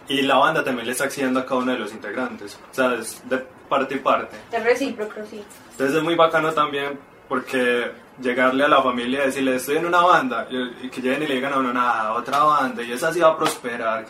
Y 0.09 0.23
la 0.23 0.37
banda 0.37 0.65
también 0.65 0.87
le 0.87 0.93
está 0.93 1.05
exigiendo 1.05 1.39
a 1.39 1.47
cada 1.47 1.61
uno 1.61 1.73
de 1.73 1.79
los 1.79 1.93
integrantes. 1.93 2.59
O 2.71 2.75
sea, 2.75 2.95
es 2.95 3.23
de 3.29 3.39
parte 3.69 3.95
y 3.95 3.99
parte. 3.99 4.37
Es 4.51 4.65
recíproco, 4.65 5.15
sí. 5.31 5.45
Entonces 5.71 5.97
es 5.97 6.03
muy 6.03 6.17
bacano 6.17 6.53
también 6.53 6.99
porque 7.29 7.93
llegarle 8.21 8.65
a 8.65 8.69
la 8.69 8.83
familia 8.83 9.23
y 9.23 9.27
decirle 9.27 9.57
estoy 9.57 9.79
en 9.79 9.87
una 9.87 10.03
banda 10.03 10.47
y 10.51 10.89
que 10.89 11.01
lleguen 11.01 11.23
y 11.23 11.27
le 11.27 11.35
digan 11.37 11.53
a 11.53 11.59
uno 11.59 11.73
nada, 11.73 12.13
otra 12.15 12.43
banda 12.45 12.83
y 12.83 12.93
esa 12.93 13.13
sí 13.13 13.21
va 13.21 13.29
a 13.29 13.37
prosperar 13.37 14.07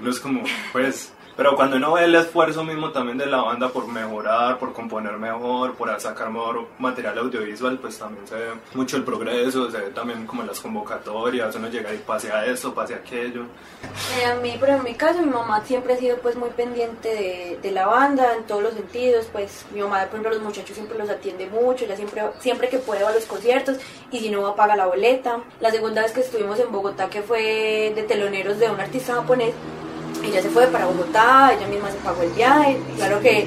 no 0.00 0.10
es 0.10 0.20
como 0.20 0.42
pues 0.72 1.12
pero 1.36 1.54
cuando 1.54 1.76
uno 1.76 1.92
ve 1.92 2.04
el 2.04 2.14
esfuerzo 2.14 2.64
mismo 2.64 2.90
también 2.90 3.18
de 3.18 3.26
la 3.26 3.42
banda 3.42 3.68
por 3.68 3.86
mejorar, 3.86 4.58
por 4.58 4.72
componer 4.72 5.18
mejor, 5.18 5.74
por 5.74 6.00
sacar 6.00 6.30
mejor 6.30 6.66
material 6.78 7.18
audiovisual, 7.18 7.78
pues 7.78 7.98
también 7.98 8.26
se 8.26 8.34
ve 8.34 8.50
mucho 8.74 8.96
el 8.96 9.04
progreso, 9.04 9.70
se 9.70 9.78
ve 9.78 9.90
también 9.90 10.26
como 10.26 10.42
las 10.44 10.60
convocatorias, 10.60 11.54
uno 11.54 11.68
llega 11.68 11.92
y 11.92 11.98
pase 11.98 12.32
a 12.32 12.46
esto, 12.46 12.72
pase 12.72 12.94
a 12.94 12.98
aquello. 12.98 13.42
Eh, 14.18 14.24
a 14.24 14.34
mí, 14.36 14.56
pero 14.58 14.76
en 14.76 14.84
mi 14.84 14.94
caso, 14.94 15.20
mi 15.20 15.30
mamá 15.30 15.62
siempre 15.64 15.92
ha 15.92 15.96
sido 15.98 16.16
pues 16.18 16.36
muy 16.36 16.50
pendiente 16.50 17.08
de, 17.08 17.58
de, 17.62 17.70
la 17.70 17.86
banda 17.86 18.34
en 18.34 18.44
todos 18.44 18.62
los 18.62 18.74
sentidos, 18.74 19.28
pues 19.30 19.66
mi 19.72 19.80
mamá, 19.80 20.06
por 20.06 20.20
ejemplo, 20.20 20.30
los 20.30 20.42
muchachos 20.42 20.74
siempre 20.74 20.96
los 20.96 21.10
atiende 21.10 21.46
mucho, 21.48 21.84
ella 21.84 21.96
siempre, 21.96 22.22
siempre 22.40 22.68
que 22.68 22.78
puede 22.78 23.02
va 23.02 23.10
a 23.10 23.14
los 23.14 23.26
conciertos 23.26 23.76
y 24.10 24.20
si 24.20 24.30
no 24.30 24.42
va 24.42 24.56
paga 24.56 24.74
la 24.74 24.86
boleta. 24.86 25.40
La 25.60 25.70
segunda 25.70 26.02
vez 26.02 26.12
que 26.12 26.20
estuvimos 26.20 26.58
en 26.60 26.72
Bogotá, 26.72 27.10
que 27.10 27.20
fue 27.22 27.92
de 27.94 28.02
teloneros 28.04 28.58
de 28.58 28.70
un 28.70 28.80
artista 28.80 29.14
japonés, 29.14 29.54
ella 30.24 30.42
se 30.42 30.50
fue 30.50 30.66
para 30.68 30.86
Bogotá, 30.86 31.52
ella 31.56 31.66
misma 31.68 31.90
se 31.90 31.98
pagó 31.98 32.22
el 32.22 32.30
viaje, 32.30 32.78
claro 32.96 33.20
que 33.20 33.46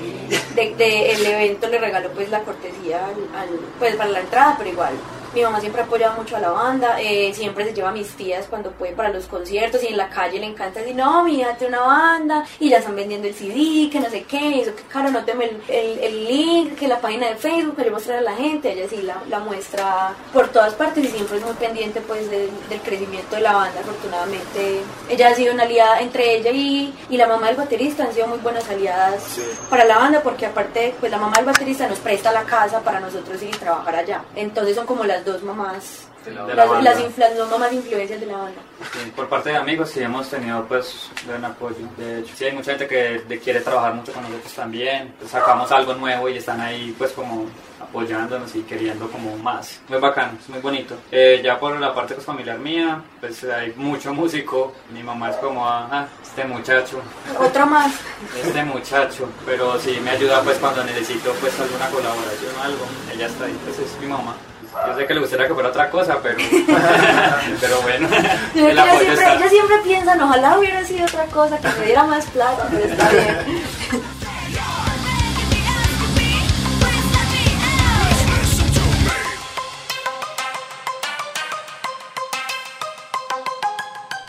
de, 0.55 1.12
el 1.12 1.25
evento 1.25 1.67
le 1.67 1.79
regaló 1.79 2.10
pues 2.12 2.29
la 2.29 2.41
cortesía 2.41 3.05
al, 3.05 3.39
al, 3.39 3.49
pues 3.79 3.95
para 3.95 4.10
la 4.10 4.19
entrada, 4.21 4.55
pero 4.58 4.69
igual 4.69 4.93
mi 5.34 5.42
mamá 5.44 5.60
siempre 5.60 5.82
ha 5.82 5.86
apoyado 5.86 6.15
mucho 6.15 6.36
a 6.36 6.39
la 6.39 6.52
banda, 6.52 7.00
eh, 7.00 7.32
siempre 7.34 7.65
se 7.65 7.74
lleva 7.74 7.89
a 7.89 7.94
mis 7.94 8.10
tías 8.10 8.48
cuando 8.50 8.72
puede 8.72 8.94
para 8.94 9.10
los 9.10 9.26
conciertos 9.26 9.84
y 9.84 9.88
en 9.88 9.98
la 9.98 10.10
calle 10.10 10.39
le 10.39 10.48
encanta 10.48 10.80
decir, 10.80 10.96
no, 10.96 11.24
mírate 11.24 11.68
una 11.68 11.82
banda 11.82 12.46
y 12.60 12.70
ya 12.70 12.78
están 12.78 12.96
vendiendo 12.96 13.28
el 13.28 13.34
CD, 13.34 13.89
que 13.92 14.00
no 14.00 14.10
sé 14.10 14.24
qué, 14.24 14.62
eso 14.62 14.76
que 14.76 14.84
caro, 14.84 15.12
no 15.12 15.20
el, 15.20 15.62
el, 15.68 16.00
el, 16.00 16.26
link, 16.26 16.76
que 16.76 16.88
la 16.88 17.00
página 17.00 17.28
de 17.28 17.36
Facebook, 17.36 17.76
para 17.76 17.92
mostrar 17.92 18.18
a 18.20 18.22
la 18.22 18.36
gente, 18.36 18.72
ella 18.72 18.88
sí 18.89 19.02
la, 19.02 19.22
la, 19.30 19.39
muestra 19.39 20.13
por 20.34 20.48
todas 20.50 20.74
partes 20.74 21.06
y 21.06 21.08
siempre 21.08 21.38
es 21.38 21.44
muy 21.44 21.54
pendiente 21.54 22.02
pues 22.02 22.30
de, 22.30 22.50
del 22.70 22.82
crecimiento 22.82 23.36
de 23.36 23.42
la 23.42 23.54
banda, 23.54 23.80
afortunadamente 23.80 24.82
ella 25.10 25.30
ha 25.30 25.36
sido 25.36 25.54
una 25.54 25.63
aliada 25.63 26.00
entre 26.02 26.36
ella 26.36 26.52
y, 26.52 26.94
y 27.10 27.18
la 27.18 27.28
mamá 27.28 27.48
del 27.48 27.56
baterista, 27.56 28.04
han 28.04 28.13
sido 28.13 28.28
muy 28.28 28.39
buenas 28.39 28.68
aliadas 28.70 29.24
sí. 29.24 29.44
para 29.70 29.86
la 29.86 29.98
banda 29.98 30.22
porque 30.22 30.46
aparte 30.46 30.96
pues 31.00 31.12
la 31.12 31.18
mamá 31.18 31.38
del 31.38 31.46
baterista 31.46 31.88
nos 31.88 32.00
presta 32.00 32.32
la 32.32 32.44
casa 32.44 32.80
para 32.82 33.00
nosotros 33.00 33.42
ir 33.42 33.50
y 33.50 33.58
trabajar 33.58 33.96
allá, 33.96 34.24
entonces 34.36 34.76
son 34.76 34.86
como 34.86 35.06
las 35.06 35.18
dos 35.25 35.43
mamás 35.43 36.10
de 36.25 36.32
las, 36.32 36.84
las, 36.84 37.17
las, 37.17 37.38
dos 37.38 37.49
mamás 37.49 37.71
influencias 37.71 38.19
de 38.19 38.25
la 38.25 38.38
banda. 38.38 38.62
Sí, 38.91 39.12
por 39.15 39.29
parte 39.29 39.49
de 39.49 39.58
amigos 39.58 39.89
sí 39.89 40.01
hemos 40.01 40.29
tenido 40.29 40.65
pues 40.65 41.10
buen 41.25 41.43
apoyo. 41.43 41.88
De 41.97 42.19
hecho, 42.19 42.36
sí 42.36 42.45
hay 42.45 42.51
mucha 42.53 42.71
gente 42.71 42.88
que 42.88 43.19
de, 43.27 43.39
quiere 43.39 43.62
trabajar 43.62 43.93
mucho 43.93 44.12
con 44.12 44.23
nosotros 44.23 44.53
también. 44.53 45.13
Pues, 45.17 45.32
sacamos 45.32 45.71
algo 45.71 45.93
nuevo 45.95 46.29
y 46.29 46.38
están 46.38 46.60
ahí 46.60 46.93
pues 46.97 47.12
como 47.12 47.45
apoyándonos 47.79 48.53
y 48.55 48.62
queriendo 48.63 49.10
como 49.10 49.38
más. 49.38 49.79
Muy 49.88 49.99
bacano, 49.99 50.38
es 50.39 50.49
muy 50.49 50.60
bonito. 50.60 50.95
Eh, 51.12 51.41
ya 51.43 51.60
por 51.60 51.79
la 51.79 51.93
parte 51.93 52.15
pues, 52.15 52.25
familiar 52.25 52.60
mía, 52.60 53.01
pues 53.19 53.43
hay 53.45 53.73
mucho 53.75 54.13
músico. 54.13 54.73
Mi 54.91 55.01
mamá 55.01 55.29
es 55.32 55.38
como, 55.38 55.65
ah, 55.65 56.08
este 56.21 56.43
muchacho. 56.43 57.01
Otro 57.39 57.65
más. 57.65 57.93
Este 58.38 58.63
muchacho, 58.63 59.29
pero 59.45 59.79
sí 59.79 59.99
me 60.03 60.12
ayuda 60.12 60.41
pues 60.43 60.58
cuando 60.58 60.84
necesito 60.84 61.32
pues 61.39 61.58
alguna 61.60 61.89
colaboración 61.89 62.55
o 62.58 62.62
algo. 62.62 62.86
Ella 63.13 63.27
está 63.27 63.45
ahí, 63.45 63.58
pues 63.63 63.79
es 63.79 63.99
mi 64.01 64.08
mamá. 64.08 64.36
Yo 64.88 64.95
sé 64.95 65.08
que 65.08 65.13
le 65.13 65.19
gustaría 65.19 65.47
que 65.47 65.53
fuera 65.53 65.69
otra 65.69 65.89
cosa, 65.89 66.19
pero, 66.21 66.38
pero 67.62 67.82
bueno. 67.82 68.08
el 68.55 68.71
ella, 68.71 68.86
siempre, 68.86 69.13
está. 69.13 69.36
ella 69.36 69.49
siempre 69.49 69.77
piensa, 69.84 70.15
no, 70.15 70.25
ojalá 70.25 70.60
hubiera 70.60 70.84
sido 70.86 71.05
otra 71.05 71.25
cosa, 71.25 71.58
que 71.58 71.67
me 71.79 71.86
diera 71.86 72.03
más 72.03 72.25
plata, 72.27 72.67
pero 72.69 72.86
está 72.86 73.10
bien. 73.10 73.38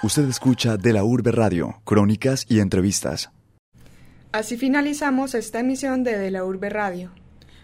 Usted 0.02 0.28
escucha 0.30 0.78
de 0.78 0.94
la 0.94 1.04
Urbe 1.04 1.30
Radio, 1.30 1.82
crónicas 1.84 2.46
y 2.48 2.60
entrevistas. 2.60 3.30
Así 4.32 4.56
finalizamos 4.56 5.34
esta 5.34 5.60
emisión 5.60 6.04
de 6.04 6.16
De 6.16 6.30
la 6.30 6.44
Urbe 6.44 6.70
Radio. 6.70 7.12